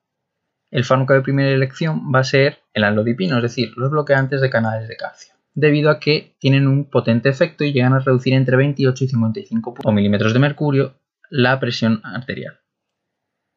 el 0.71 0.85
fármaco 0.85 1.12
de 1.12 1.21
primera 1.21 1.51
elección 1.51 2.12
va 2.14 2.21
a 2.21 2.25
ser 2.25 2.61
el 2.73 2.85
alodipino, 2.85 3.37
es 3.37 3.42
decir, 3.42 3.73
los 3.77 3.90
bloqueantes 3.90 4.40
de 4.40 4.49
canales 4.49 4.88
de 4.88 4.97
calcio, 4.97 5.35
debido 5.55 5.90
a 5.90 6.01
que 6.01 6.35
tienen 6.38 6.66
un 6.66 6.88
potente 6.88 7.29
efecto 7.29 7.64
y 7.64 7.73
llegan 7.73 7.92
a 7.92 7.99
reducir 7.99 8.33
entre 8.33 8.57
28 8.57 9.05
y 9.05 9.09
55 9.09 9.92
milímetros 9.92 10.33
de 10.33 10.38
mercurio 10.38 10.95
la 11.29 11.61
presión 11.61 12.01
arterial. 12.05 12.61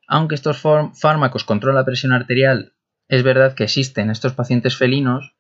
Aunque 0.08 0.36
estos 0.36 0.62
fármacos 0.62 1.46
controlan 1.46 1.78
la 1.78 1.86
presión 1.86 2.12
arterial, 2.12 2.74
es 3.08 3.24
verdad 3.24 3.54
que 3.54 3.64
existen 3.64 4.06
en 4.06 4.12
estos 4.12 4.34
pacientes 4.34 4.76
felinos 4.76 5.36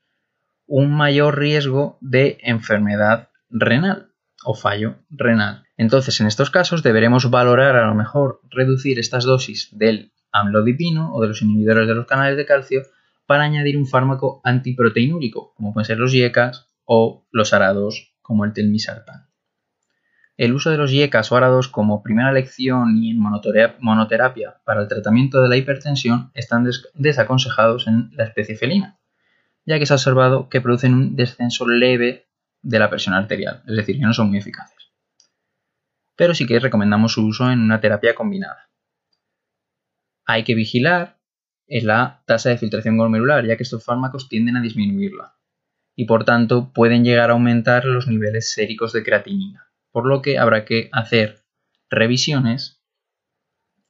un 0.67 0.95
mayor 0.95 1.37
riesgo 1.37 1.97
de 2.01 2.37
enfermedad 2.41 3.29
renal 3.49 4.14
o 4.43 4.53
fallo 4.53 4.97
renal. 5.09 5.63
Entonces, 5.77 6.19
en 6.19 6.27
estos 6.27 6.49
casos 6.49 6.83
deberemos 6.83 7.29
valorar 7.29 7.75
a 7.75 7.87
lo 7.87 7.95
mejor 7.95 8.41
reducir 8.49 8.99
estas 8.99 9.23
dosis 9.23 9.69
del 9.71 10.11
amlodipino 10.31 11.13
o 11.13 11.21
de 11.21 11.29
los 11.29 11.41
inhibidores 11.41 11.87
de 11.87 11.95
los 11.95 12.05
canales 12.05 12.37
de 12.37 12.45
calcio 12.45 12.81
para 13.25 13.43
añadir 13.43 13.77
un 13.77 13.87
fármaco 13.87 14.41
antiproteinúrico, 14.43 15.53
como 15.55 15.73
pueden 15.73 15.85
ser 15.85 15.97
los 15.97 16.13
IECAS 16.13 16.69
o 16.83 17.25
los 17.31 17.53
arados, 17.53 18.13
como 18.21 18.45
el 18.45 18.53
telmisartán. 18.53 19.27
El 20.37 20.53
uso 20.53 20.69
de 20.69 20.77
los 20.77 20.91
IECAS 20.91 21.31
o 21.31 21.37
arados 21.37 21.69
como 21.69 22.03
primera 22.03 22.31
lección 22.33 22.97
y 22.97 23.11
en 23.11 23.19
monoterapia 23.19 24.57
para 24.65 24.81
el 24.81 24.87
tratamiento 24.87 25.41
de 25.41 25.47
la 25.47 25.55
hipertensión 25.55 26.31
están 26.33 26.67
desaconsejados 26.93 27.87
en 27.87 28.11
la 28.15 28.25
especie 28.25 28.57
felina, 28.57 28.99
ya 29.65 29.79
que 29.79 29.85
se 29.85 29.93
ha 29.93 29.95
observado 29.95 30.49
que 30.49 30.59
producen 30.59 30.93
un 30.93 31.15
descenso 31.15 31.65
leve 31.67 32.27
de 32.65 32.79
la 32.79 32.89
presión 32.89 33.13
arterial, 33.13 33.61
es 33.67 33.75
decir, 33.77 33.99
que 33.99 34.05
no 34.05 34.13
son 34.13 34.29
muy 34.29 34.39
eficaces. 34.39 34.91
Pero 36.15 36.33
sí 36.33 36.47
que 36.47 36.59
recomendamos 36.59 37.13
su 37.13 37.25
uso 37.25 37.51
en 37.51 37.59
una 37.59 37.79
terapia 37.79 38.15
combinada. 38.15 38.69
Hay 40.25 40.43
que 40.43 40.55
vigilar 40.55 41.19
en 41.67 41.85
la 41.85 42.23
tasa 42.25 42.49
de 42.49 42.57
filtración 42.57 42.97
glomerular, 42.97 43.45
ya 43.45 43.55
que 43.55 43.63
estos 43.63 43.83
fármacos 43.83 44.27
tienden 44.29 44.57
a 44.57 44.61
disminuirla 44.61 45.35
y 45.95 46.05
por 46.05 46.25
tanto 46.25 46.73
pueden 46.73 47.05
llegar 47.05 47.29
a 47.29 47.33
aumentar 47.33 47.85
los 47.85 48.07
niveles 48.07 48.51
séricos 48.51 48.91
de 48.93 49.03
creatinina, 49.03 49.69
por 49.91 50.07
lo 50.07 50.21
que 50.23 50.39
habrá 50.39 50.65
que 50.65 50.89
hacer 50.91 51.45
revisiones 51.89 52.83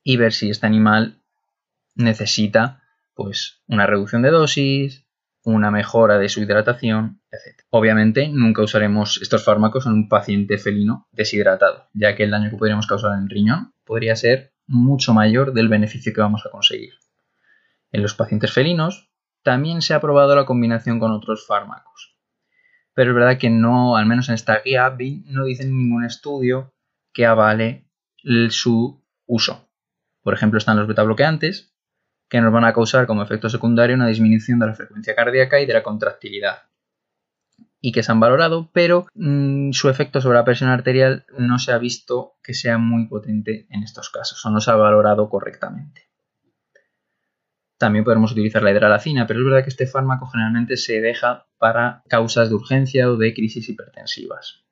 y 0.03 0.17
ver 0.17 0.33
si 0.33 0.49
este 0.49 0.67
animal 0.67 1.23
necesita 1.95 2.83
pues 3.13 3.63
una 3.67 3.87
reducción 3.87 4.21
de 4.21 4.31
dosis, 4.31 5.04
una 5.45 5.71
mejora 5.71 6.17
de 6.17 6.27
su 6.27 6.41
hidratación, 6.41 7.21
etc. 7.31 7.61
Obviamente, 7.69 8.27
nunca 8.27 8.63
usaremos 8.63 9.19
estos 9.21 9.45
fármacos 9.45 9.85
en 9.85 9.93
un 9.93 10.09
paciente 10.09 10.57
felino 10.57 11.07
deshidratado, 11.11 11.87
ya 11.93 12.15
que 12.15 12.23
el 12.23 12.31
daño 12.31 12.49
que 12.49 12.57
podríamos 12.57 12.87
causar 12.87 13.13
en 13.13 13.23
el 13.23 13.29
riñón 13.29 13.73
podría 13.85 14.15
ser 14.15 14.53
mucho 14.65 15.13
mayor 15.13 15.53
del 15.53 15.69
beneficio 15.69 16.13
que 16.13 16.21
vamos 16.21 16.45
a 16.45 16.49
conseguir. 16.49 16.95
En 17.91 18.01
los 18.01 18.15
pacientes 18.15 18.51
felinos 18.51 19.11
también 19.43 19.83
se 19.83 19.93
ha 19.93 20.01
probado 20.01 20.35
la 20.35 20.45
combinación 20.45 20.99
con 20.99 21.11
otros 21.11 21.45
fármacos, 21.45 22.17
pero 22.95 23.11
es 23.11 23.15
verdad 23.15 23.37
que 23.37 23.51
no, 23.51 23.97
al 23.97 24.07
menos 24.07 24.29
en 24.29 24.35
esta 24.35 24.61
guía, 24.65 24.97
no 25.25 25.45
dicen 25.45 25.77
ningún 25.77 26.03
estudio 26.05 26.73
que 27.13 27.27
avale 27.27 27.87
su 28.49 29.03
uso. 29.27 29.69
Por 30.23 30.33
ejemplo, 30.33 30.57
están 30.57 30.77
los 30.77 30.87
betabloqueantes, 30.87 31.74
que 32.29 32.41
nos 32.41 32.51
van 32.51 32.65
a 32.65 32.73
causar 32.73 33.07
como 33.07 33.23
efecto 33.23 33.49
secundario 33.49 33.95
una 33.95 34.07
disminución 34.07 34.59
de 34.59 34.67
la 34.67 34.73
frecuencia 34.73 35.15
cardíaca 35.15 35.59
y 35.59 35.65
de 35.65 35.73
la 35.73 35.83
contractilidad 35.83 36.63
y 37.85 37.91
que 37.91 38.01
se 38.01 38.11
han 38.11 38.19
valorado, 38.19 38.71
pero 38.73 39.05
mm, 39.13 39.71
su 39.71 39.89
efecto 39.89 40.19
sobre 40.19 40.39
la 40.39 40.43
presión 40.43 40.71
arterial 40.71 41.23
no 41.37 41.59
se 41.59 41.71
ha 41.71 41.77
visto 41.77 42.33
que 42.41 42.55
sea 42.55 42.79
muy 42.79 43.07
potente 43.07 43.67
en 43.69 43.83
estos 43.83 44.09
casos 44.09 44.43
o 44.43 44.49
no 44.49 44.59
se 44.59 44.71
ha 44.71 44.75
valorado 44.75 45.29
correctamente. 45.29 46.09
También 47.77 48.03
podemos 48.03 48.31
utilizar 48.31 48.63
la 48.63 48.71
hidralacina, 48.71 49.27
pero 49.27 49.39
es 49.39 49.45
verdad 49.45 49.63
que 49.63 49.69
este 49.69 49.85
fármaco 49.85 50.25
generalmente 50.25 50.77
se 50.77 50.99
deja 50.99 51.45
para 51.59 52.01
causas 52.07 52.49
de 52.49 52.55
urgencia 52.55 53.07
o 53.07 53.17
de 53.17 53.35
crisis 53.35 53.69
hipertensivas. 53.69 54.63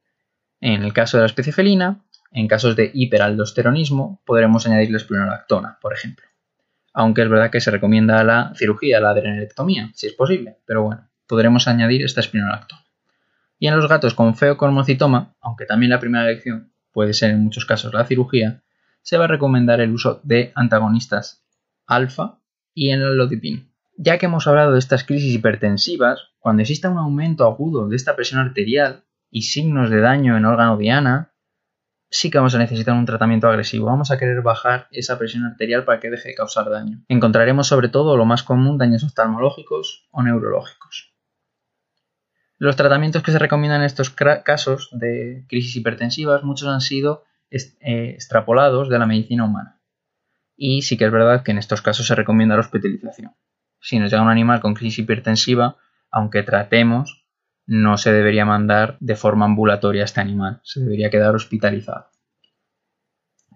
En 0.59 0.81
el 0.81 0.91
caso 0.91 1.17
de 1.17 1.21
la 1.21 1.27
especie 1.27 1.53
felina, 1.53 2.03
en 2.31 2.47
casos 2.47 2.75
de 2.75 2.89
hiperaldosteronismo, 2.95 4.23
podremos 4.25 4.65
añadirle 4.65 4.97
espironolactona, 4.97 5.77
por 5.79 5.93
ejemplo 5.93 6.32
aunque 6.93 7.23
es 7.23 7.29
verdad 7.29 7.49
que 7.49 7.62
se 7.62 7.71
recomienda 7.71 8.23
la 8.23 8.53
cirugía, 8.56 8.99
la 8.99 9.10
adrenalectomía, 9.10 9.91
si 9.95 10.08
es 10.08 10.13
posible, 10.13 10.58
pero 10.65 10.84
bueno, 10.84 11.10
podremos 11.27 11.67
añadir 11.67 12.03
esta 12.03 12.21
espinolactona. 12.21 12.84
Y 13.58 13.67
en 13.67 13.75
los 13.75 13.88
gatos 13.88 14.13
con 14.13 14.36
feocormocitoma, 14.36 15.36
aunque 15.41 15.65
también 15.65 15.89
la 15.89 15.99
primera 15.99 16.29
elección 16.29 16.71
puede 16.91 17.13
ser 17.13 17.32
en 17.32 17.43
muchos 17.43 17.65
casos 17.65 17.93
la 17.93 18.06
cirugía, 18.06 18.62
se 19.01 19.17
va 19.17 19.25
a 19.25 19.27
recomendar 19.27 19.82
el 19.82 19.91
uso 19.91 20.21
de 20.23 20.51
antagonistas 20.56 21.43
alfa 21.86 22.39
y 22.73 22.91
en 22.91 23.17
lodipino. 23.17 23.63
Ya 23.97 24.17
que 24.17 24.27
hemos 24.27 24.47
hablado 24.47 24.73
de 24.73 24.79
estas 24.79 25.03
crisis 25.03 25.34
hipertensivas, 25.34 26.19
cuando 26.39 26.62
exista 26.62 26.89
un 26.89 26.97
aumento 26.97 27.45
agudo 27.45 27.88
de 27.88 27.95
esta 27.95 28.15
presión 28.15 28.39
arterial 28.39 29.03
y 29.29 29.43
signos 29.43 29.89
de 29.89 30.01
daño 30.01 30.38
en 30.38 30.45
órgano 30.45 30.77
diana, 30.77 31.32
sí 32.13 32.30
que 32.30 32.38
vamos 32.38 32.54
a 32.54 32.60
necesitar 32.60 32.93
un 32.93 33.06
tratamiento 33.06 33.47
agresivo. 33.47 33.88
Vamos 33.88 34.12
a 34.12 34.17
querer 34.17 34.41
bajar 34.43 34.88
esa 34.91 35.17
presión 35.17 35.45
arterial 35.45 35.84
para 35.84 35.99
que 35.99 36.12
deje 36.12 36.30
de 36.30 36.36
causar 36.36 36.69
daño. 36.69 37.04
Encontraremos 37.08 37.67
sobre 37.67 37.89
todo 37.89 38.15
lo 38.15 38.26
más 38.26 38.43
común 38.43 38.78
daños 38.78 39.04
oftalmológicos 39.04 40.08
o 40.12 40.21
neurológicos. 40.21 41.12
Los 42.60 42.76
tratamientos 42.76 43.23
que 43.23 43.32
se 43.32 43.39
recomiendan 43.39 43.82
en 43.82 43.88
estos 43.88 44.12
casos 44.12 44.89
de 44.91 45.43
crisis 45.49 45.76
hipertensivas, 45.76 46.43
muchos 46.43 46.67
han 46.67 46.82
sido 46.82 47.23
eh, 47.49 48.12
extrapolados 48.12 48.89
de 48.89 48.99
la 48.99 49.08
medicina 49.08 49.45
humana. 49.45 49.82
Y 50.56 50.84
sí 50.84 50.97
que 50.97 51.06
es 51.06 51.12
verdad 51.12 51.43
que 51.43 51.52
en 51.52 51.58
estos 51.58 51.82
casos 51.82 52.06
se 52.06 52.15
recomienda 52.15 52.56
la 52.56 52.62
hospitalización. 52.62 53.34
Si 53.82 53.97
nos 53.97 54.12
llega 54.12 54.21
un 54.21 54.30
animal 54.30 54.62
con 54.62 54.76
crisis 54.76 54.99
hipertensiva, 54.99 55.78
aunque 56.12 56.43
tratemos, 56.43 57.22
no 57.65 57.97
se 57.97 58.12
debería 58.12 58.45
mandar 58.45 58.97
de 58.99 59.15
forma 59.15 59.45
ambulatoria 59.45 60.04
a 60.04 60.06
este 60.06 60.21
animal, 60.21 60.60
se 60.63 60.82
debería 60.82 61.10
quedar 61.10 61.36
hospitalizado. 61.36 62.08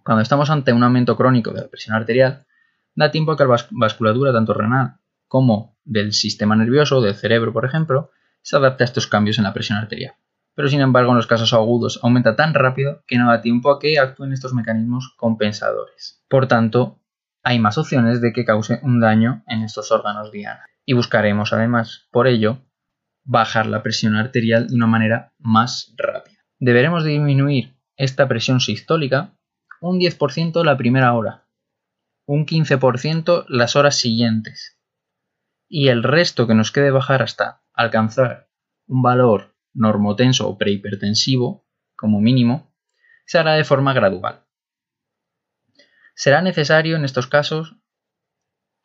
Cuando 0.04 0.22
estamos 0.22 0.50
ante 0.50 0.72
un 0.72 0.84
aumento 0.84 1.18
crónico 1.18 1.52
de 1.52 1.62
la 1.62 1.68
presión 1.68 1.96
arterial, 1.96 2.46
da 2.96 3.12
tiempo 3.12 3.34
a 3.34 3.38
que 3.38 3.46
la 3.46 3.58
vasculatura 3.72 4.32
tanto 4.32 4.54
renal 4.54 4.98
como 5.28 5.78
del 5.84 6.14
sistema 6.14 6.56
nervioso, 6.56 7.02
del 7.02 7.16
cerebro, 7.16 7.52
por 7.52 7.66
ejemplo, 7.66 8.12
se 8.42 8.56
adapte 8.56 8.84
a 8.84 8.86
estos 8.86 9.08
cambios 9.08 9.38
en 9.38 9.44
la 9.44 9.54
presión 9.54 9.78
arterial. 9.78 10.16
Pero 10.56 10.70
sin 10.70 10.82
embargo, 10.82 11.12
en 11.12 11.18
los 11.18 11.28
casos 11.28 11.54
agudos 11.54 12.00
aumenta 12.02 12.36
tan 12.36 12.54
rápido 12.54 13.04
que 13.06 13.18
no 13.18 13.30
da 13.30 13.42
tiempo 13.42 13.70
a 13.70 13.80
que 13.80 14.00
actúen 14.00 14.32
estos 14.32 14.54
mecanismos 14.54 15.14
compensadores. 15.18 16.24
Por 16.30 16.48
tanto, 16.48 17.00
hay 17.44 17.60
más 17.60 17.78
opciones 17.78 18.22
de 18.22 18.34
que 18.34 18.46
cause 18.46 18.80
un 18.82 19.00
daño 19.00 19.44
en 19.48 19.62
estos 19.62 19.92
órganos 19.92 20.32
diana. 20.32 20.66
Y 20.86 20.94
buscaremos 20.94 21.54
además, 21.54 22.08
por 22.12 22.28
ello, 22.28 22.60
bajar 23.28 23.68
la 23.68 23.84
presión 23.84 24.16
arterial 24.16 24.68
de 24.68 24.76
una 24.76 24.88
manera 24.88 25.34
más 25.38 25.94
rápida. 25.98 26.40
Deberemos 26.60 27.04
disminuir 27.04 27.78
esta 27.98 28.28
presión 28.28 28.62
sistólica 28.62 29.38
un 29.82 30.00
10% 30.00 30.64
la 30.64 30.78
primera 30.78 31.14
hora, 31.14 31.48
un 32.26 32.46
15% 32.46 33.46
las 33.50 33.76
horas 33.76 33.98
siguientes 33.98 34.80
y 35.68 35.90
el 35.90 36.04
resto 36.04 36.48
que 36.48 36.56
nos 36.56 36.72
quede 36.72 36.90
bajar 36.90 37.22
hasta 37.22 37.62
alcanzar 37.74 38.50
un 38.88 39.02
valor 39.02 39.56
normotenso 39.74 40.48
o 40.48 40.58
prehipertensivo 40.58 41.68
como 41.96 42.22
mínimo 42.22 42.74
se 43.26 43.38
hará 43.38 43.54
de 43.54 43.66
forma 43.66 43.94
gradual. 43.94 44.46
Será 46.16 46.42
necesario 46.42 46.96
en 46.96 47.04
estos 47.04 47.28
casos 47.28 47.76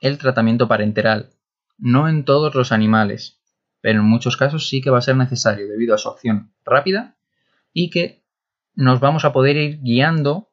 el 0.01 0.19
tratamiento 0.19 0.67
parenteral, 0.67 1.31
no 1.79 2.09
en 2.09 2.25
todos 2.25 2.57
los 2.57 2.73
animales, 2.73 3.42
pero 3.83 4.01
en 4.01 4.07
muchos 4.07 4.39
casos 4.39 4.69
sí 4.69 4.81
que 4.81 4.89
va 4.89 4.99
a 4.99 5.03
ser 5.03 5.17
necesario 5.17 5.69
debido 5.69 5.95
a 5.95 5.99
su 5.99 6.09
acción 6.09 6.55
rápida 6.65 7.17
y 7.75 7.91
que 7.91 8.25
nos 8.75 9.01
vamos 9.01 9.27
a 9.27 9.33
poder 9.35 9.57
ir 9.59 9.81
guiando 9.83 10.51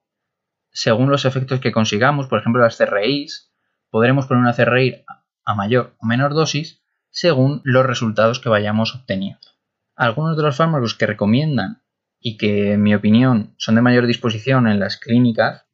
según 0.72 1.10
los 1.10 1.24
efectos 1.24 1.62
que 1.62 1.72
consigamos, 1.72 2.28
por 2.28 2.40
ejemplo 2.40 2.62
las 2.62 2.78
CRIs, 2.78 3.52
podremos 3.90 4.28
poner 4.28 4.44
una 4.44 4.54
CRI 4.54 5.06
a 5.46 5.56
mayor 5.56 5.96
o 6.00 6.06
menor 6.06 6.34
dosis 6.34 6.82
según 7.10 7.62
los 7.64 7.86
resultados 7.86 8.40
que 8.40 8.50
vayamos 8.50 8.94
obteniendo. 8.96 9.48
Algunos 9.96 10.36
de 10.36 10.44
los 10.44 10.58
fármacos 10.58 10.96
que 10.96 11.06
recomiendan 11.06 11.82
y 12.20 12.38
que 12.38 12.74
en 12.74 12.84
mi 12.84 12.94
opinión 12.94 13.54
son 13.58 13.76
de 13.76 13.82
mayor 13.82 14.06
disposición 14.06 14.68
en 14.68 14.80
las 14.80 14.98
clínicas 14.98 15.66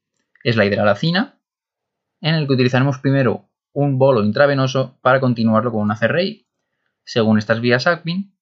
es 0.44 0.56
la 0.56 0.66
hidralacina, 0.66 1.40
en 2.22 2.36
el 2.36 2.48
que 2.48 2.54
utilizaremos 2.54 3.00
primero 3.00 3.50
un 3.74 3.98
bolo 3.98 4.24
intravenoso 4.24 4.98
para 5.02 5.20
continuarlo 5.20 5.72
con 5.72 5.82
una 5.82 5.98
CRI. 5.98 6.45
Según 7.06 7.38
estas 7.38 7.62
vías 7.62 7.86
ACVIN, 7.86 8.36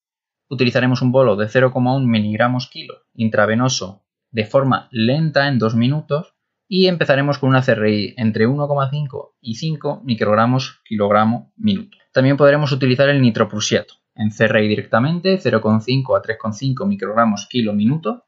utilizaremos 0.50 1.02
un 1.02 1.12
bolo 1.12 1.36
de 1.36 1.48
0,1 1.48 2.06
miligramos 2.06 2.70
kilo 2.70 2.96
intravenoso 3.14 4.06
de 4.32 4.46
forma 4.46 4.88
lenta 4.92 5.48
en 5.48 5.60
2 5.60 5.76
minutos 5.76 6.34
y 6.68 6.88
empezaremos 6.88 7.38
con 7.38 7.50
una 7.50 7.62
CRI 7.62 8.16
entre 8.18 8.48
1,5 8.48 9.34
y 9.42 9.56
5 9.56 10.02
microgramos 10.06 10.82
kilogramo 10.86 11.52
minuto. 11.58 11.98
También 12.14 12.38
podremos 12.38 12.72
utilizar 12.72 13.10
el 13.10 13.22
nitroprusiato 13.22 13.96
en 14.16 14.30
CRI 14.30 14.68
directamente 14.68 15.38
0,5 15.40 16.18
a 16.18 16.22
3,5 16.22 16.88
microgramos 16.88 17.48
kilo 17.48 17.74
minuto. 17.74 18.26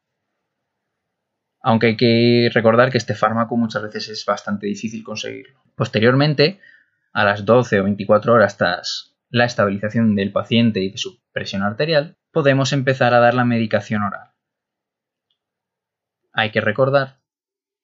Aunque 1.62 1.88
hay 1.88 1.98
que 1.98 2.50
recordar 2.54 2.92
que 2.92 2.98
este 2.98 3.16
fármaco 3.16 3.56
muchas 3.56 3.82
veces 3.84 4.10
es 4.10 4.26
bastante 4.26 4.68
difícil 4.68 5.04
conseguirlo. 5.04 5.62
Posteriormente, 5.76 6.60
a 7.14 7.24
las 7.24 7.46
12 7.46 7.80
o 7.80 7.84
24 7.86 8.34
horas 8.34 8.58
tras 8.58 9.15
la 9.30 9.46
estabilización 9.46 10.16
del 10.16 10.32
paciente 10.32 10.82
y 10.82 10.92
de 10.92 10.98
su 10.98 11.22
presión 11.32 11.64
arterial, 11.64 12.18
podemos 12.32 12.74
empezar 12.74 13.14
a 13.14 13.20
dar 13.20 13.34
la 13.34 13.46
medicación 13.46 14.04
oral. 14.04 14.32
Hay 16.34 16.52
que 16.52 16.62
recordar 16.62 17.22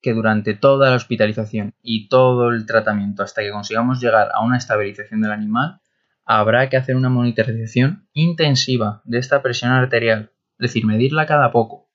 que 0.01 0.13
durante 0.13 0.53
toda 0.55 0.89
la 0.89 0.95
hospitalización 0.95 1.75
y 1.81 2.09
todo 2.09 2.49
el 2.49 2.65
tratamiento 2.65 3.23
hasta 3.23 3.41
que 3.41 3.51
consigamos 3.51 4.01
llegar 4.01 4.29
a 4.33 4.43
una 4.43 4.57
estabilización 4.57 5.21
del 5.21 5.31
animal, 5.31 5.79
habrá 6.25 6.69
que 6.69 6.77
hacer 6.77 6.95
una 6.95 7.09
monitorización 7.09 8.07
intensiva 8.13 9.01
de 9.05 9.19
esta 9.19 9.41
presión 9.41 9.71
arterial, 9.71 10.31
es 10.53 10.69
decir, 10.69 10.85
medirla 10.85 11.25
cada 11.25 11.51
poco. 11.51 11.89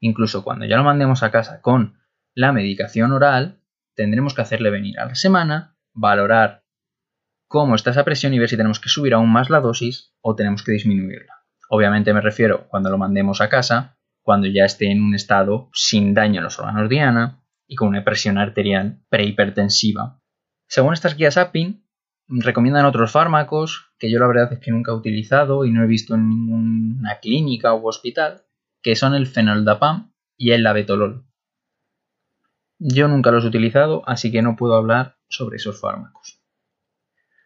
Incluso 0.00 0.42
cuando 0.42 0.66
ya 0.66 0.76
lo 0.76 0.84
mandemos 0.84 1.22
a 1.22 1.30
casa 1.30 1.60
con 1.60 1.98
la 2.34 2.52
medicación 2.52 3.12
oral, 3.12 3.60
tendremos 3.94 4.34
que 4.34 4.42
hacerle 4.42 4.70
venir 4.70 4.98
a 4.98 5.06
la 5.06 5.14
semana, 5.14 5.76
valorar 5.92 6.63
cómo 7.54 7.76
está 7.76 7.90
esa 7.90 8.04
presión 8.04 8.34
y 8.34 8.40
ver 8.40 8.48
si 8.48 8.56
tenemos 8.56 8.80
que 8.80 8.88
subir 8.88 9.14
aún 9.14 9.30
más 9.30 9.48
la 9.48 9.60
dosis 9.60 10.12
o 10.20 10.34
tenemos 10.34 10.64
que 10.64 10.72
disminuirla. 10.72 11.44
Obviamente 11.68 12.12
me 12.12 12.20
refiero 12.20 12.66
cuando 12.66 12.90
lo 12.90 12.98
mandemos 12.98 13.40
a 13.40 13.48
casa, 13.48 13.96
cuando 14.24 14.48
ya 14.48 14.64
esté 14.64 14.90
en 14.90 15.00
un 15.00 15.14
estado 15.14 15.70
sin 15.72 16.14
daño 16.14 16.38
en 16.38 16.44
los 16.44 16.58
órganos 16.58 16.88
diana, 16.88 17.44
y 17.68 17.76
con 17.76 17.86
una 17.86 18.02
presión 18.02 18.38
arterial 18.38 19.04
prehipertensiva. 19.08 20.20
Según 20.66 20.94
estas 20.94 21.16
guías 21.16 21.36
APIN, 21.36 21.86
recomiendan 22.26 22.86
otros 22.86 23.12
fármacos 23.12 23.92
que 24.00 24.10
yo 24.10 24.18
la 24.18 24.26
verdad 24.26 24.52
es 24.52 24.58
que 24.58 24.72
nunca 24.72 24.90
he 24.90 24.96
utilizado 24.96 25.64
y 25.64 25.70
no 25.70 25.84
he 25.84 25.86
visto 25.86 26.16
en 26.16 26.28
ninguna 26.28 27.20
clínica 27.20 27.72
u 27.72 27.86
hospital, 27.86 28.42
que 28.82 28.96
son 28.96 29.14
el 29.14 29.28
fenoldapam 29.28 30.12
y 30.36 30.50
el 30.50 30.64
labetolol. 30.64 31.24
Yo 32.80 33.06
nunca 33.06 33.30
los 33.30 33.44
he 33.44 33.48
utilizado, 33.48 34.02
así 34.08 34.32
que 34.32 34.42
no 34.42 34.56
puedo 34.56 34.74
hablar 34.74 35.18
sobre 35.28 35.58
esos 35.58 35.80
fármacos. 35.80 36.43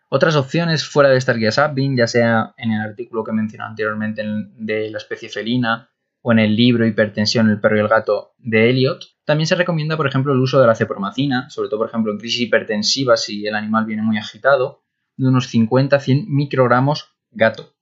Otras 0.08 0.36
opciones 0.36 0.86
fuera 0.86 1.10
de 1.10 1.18
estas 1.18 1.36
guías 1.36 1.58
APIN, 1.58 1.96
ya 1.96 2.06
sea 2.06 2.54
en 2.56 2.72
el 2.72 2.80
artículo 2.80 3.24
que 3.24 3.32
mencioné 3.32 3.64
anteriormente 3.64 4.22
de 4.56 4.90
la 4.90 4.98
especie 4.98 5.28
felina 5.28 5.90
o 6.22 6.32
en 6.32 6.38
el 6.38 6.56
libro 6.56 6.86
Hipertensión, 6.86 7.50
el 7.50 7.60
perro 7.60 7.76
y 7.76 7.80
el 7.80 7.88
gato 7.88 8.32
de 8.38 8.70
Elliot, 8.70 9.04
también 9.24 9.46
se 9.46 9.54
recomienda, 9.54 9.96
por 9.96 10.06
ejemplo, 10.06 10.32
el 10.32 10.40
uso 10.40 10.60
de 10.60 10.66
la 10.66 10.74
cepromacina, 10.74 11.50
sobre 11.50 11.68
todo, 11.68 11.80
por 11.80 11.88
ejemplo, 11.88 12.12
en 12.12 12.18
crisis 12.18 12.40
hipertensivas 12.40 13.22
si 13.22 13.46
el 13.46 13.54
animal 13.54 13.84
viene 13.84 14.02
muy 14.02 14.16
agitado, 14.16 14.82
de 15.16 15.28
unos 15.28 15.52
50-100 15.52 16.26
microgramos 16.26 17.14
gato, 17.30 17.74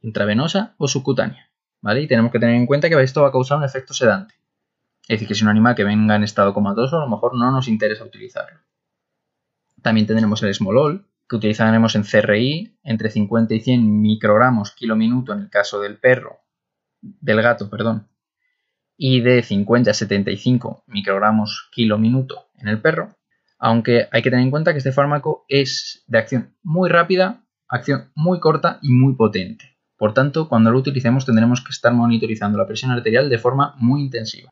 intravenosa 0.00 0.74
o 0.76 0.88
subcutánea. 0.88 1.52
¿vale? 1.82 2.02
Y 2.02 2.06
tenemos 2.06 2.32
que 2.32 2.38
tener 2.38 2.54
en 2.54 2.66
cuenta 2.66 2.88
que 2.88 3.02
esto 3.02 3.22
va 3.22 3.28
a 3.28 3.32
causar 3.32 3.58
un 3.58 3.64
efecto 3.64 3.92
sedante. 3.92 4.34
Es 5.02 5.08
decir, 5.08 5.28
que 5.28 5.34
si 5.34 5.42
un 5.42 5.50
animal 5.50 5.74
que 5.74 5.84
venga 5.84 6.16
en 6.16 6.22
estado 6.22 6.54
comatoso, 6.54 6.96
a 6.96 7.00
lo 7.00 7.08
mejor 7.08 7.34
no 7.34 7.50
nos 7.50 7.68
interesa 7.68 8.04
utilizarlo. 8.04 8.60
También 9.82 10.06
tendremos 10.06 10.42
el 10.42 10.50
esmolol, 10.50 11.08
que 11.32 11.36
utilizaremos 11.36 11.96
en 11.96 12.02
CRI 12.02 12.76
entre 12.82 13.08
50 13.08 13.54
y 13.54 13.60
100 13.60 14.02
microgramos 14.02 14.72
kilo 14.72 14.96
minuto 14.96 15.32
en 15.32 15.40
el 15.40 15.48
caso 15.48 15.80
del 15.80 15.96
perro 15.96 16.40
del 17.00 17.40
gato, 17.40 17.70
perdón, 17.70 18.06
y 18.98 19.22
de 19.22 19.42
50 19.42 19.90
a 19.90 19.94
75 19.94 20.84
microgramos 20.88 21.70
kilo 21.72 21.96
minuto 21.96 22.50
en 22.58 22.68
el 22.68 22.82
perro, 22.82 23.16
aunque 23.58 24.08
hay 24.12 24.20
que 24.20 24.28
tener 24.28 24.44
en 24.44 24.50
cuenta 24.50 24.72
que 24.72 24.78
este 24.78 24.92
fármaco 24.92 25.46
es 25.48 26.04
de 26.06 26.18
acción 26.18 26.54
muy 26.62 26.90
rápida, 26.90 27.46
acción 27.66 28.12
muy 28.14 28.38
corta 28.38 28.78
y 28.82 28.92
muy 28.92 29.14
potente. 29.14 29.78
Por 29.96 30.12
tanto, 30.12 30.50
cuando 30.50 30.70
lo 30.70 30.80
utilicemos 30.80 31.24
tendremos 31.24 31.64
que 31.64 31.70
estar 31.70 31.94
monitorizando 31.94 32.58
la 32.58 32.66
presión 32.66 32.90
arterial 32.90 33.30
de 33.30 33.38
forma 33.38 33.74
muy 33.78 34.02
intensiva. 34.02 34.50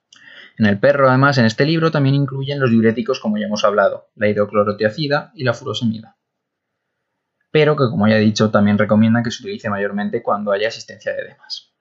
En 0.57 0.65
el 0.65 0.81
perro, 0.81 1.11
además, 1.11 1.37
en 1.37 1.45
este 1.45 1.67
libro 1.67 1.91
también 1.91 2.15
incluyen 2.15 2.59
los 2.59 2.71
diuréticos 2.71 3.21
como 3.21 3.37
ya 3.37 3.45
hemos 3.45 3.65
hablado, 3.65 4.09
la 4.15 4.29
hidroclorotiacida 4.29 5.33
y 5.35 5.45
la 5.45 5.53
furosemida. 5.53 6.17
Pero 7.51 7.77
que, 7.77 7.85
como 7.91 8.07
ya 8.07 8.17
he 8.17 8.21
dicho, 8.21 8.51
también 8.51 8.79
recomiendan 8.79 9.25
que 9.25 9.31
se 9.31 9.43
utilice 9.43 9.71
mayormente 9.71 10.23
cuando 10.23 10.53
haya 10.53 10.69
asistencia 10.69 11.13
de 11.13 11.23
edemas. 11.23 11.75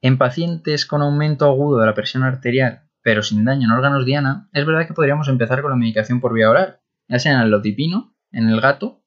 En 0.00 0.18
pacientes 0.18 0.86
con 0.86 1.02
aumento 1.02 1.46
agudo 1.46 1.80
de 1.80 1.86
la 1.86 1.94
presión 1.94 2.22
arterial, 2.22 2.88
pero 3.02 3.22
sin 3.22 3.44
daño 3.44 3.66
en 3.66 3.72
órganos 3.72 4.04
diana, 4.04 4.48
es 4.52 4.66
verdad 4.66 4.86
que 4.86 4.94
podríamos 4.94 5.28
empezar 5.28 5.62
con 5.62 5.70
la 5.70 5.76
medicación 5.76 6.20
por 6.20 6.34
vía 6.34 6.50
oral, 6.50 6.80
ya 7.08 7.18
sea 7.18 7.32
en 7.32 7.40
el 7.40 7.50
lodipino, 7.50 8.14
en 8.30 8.48
el 8.48 8.60
gato, 8.60 9.02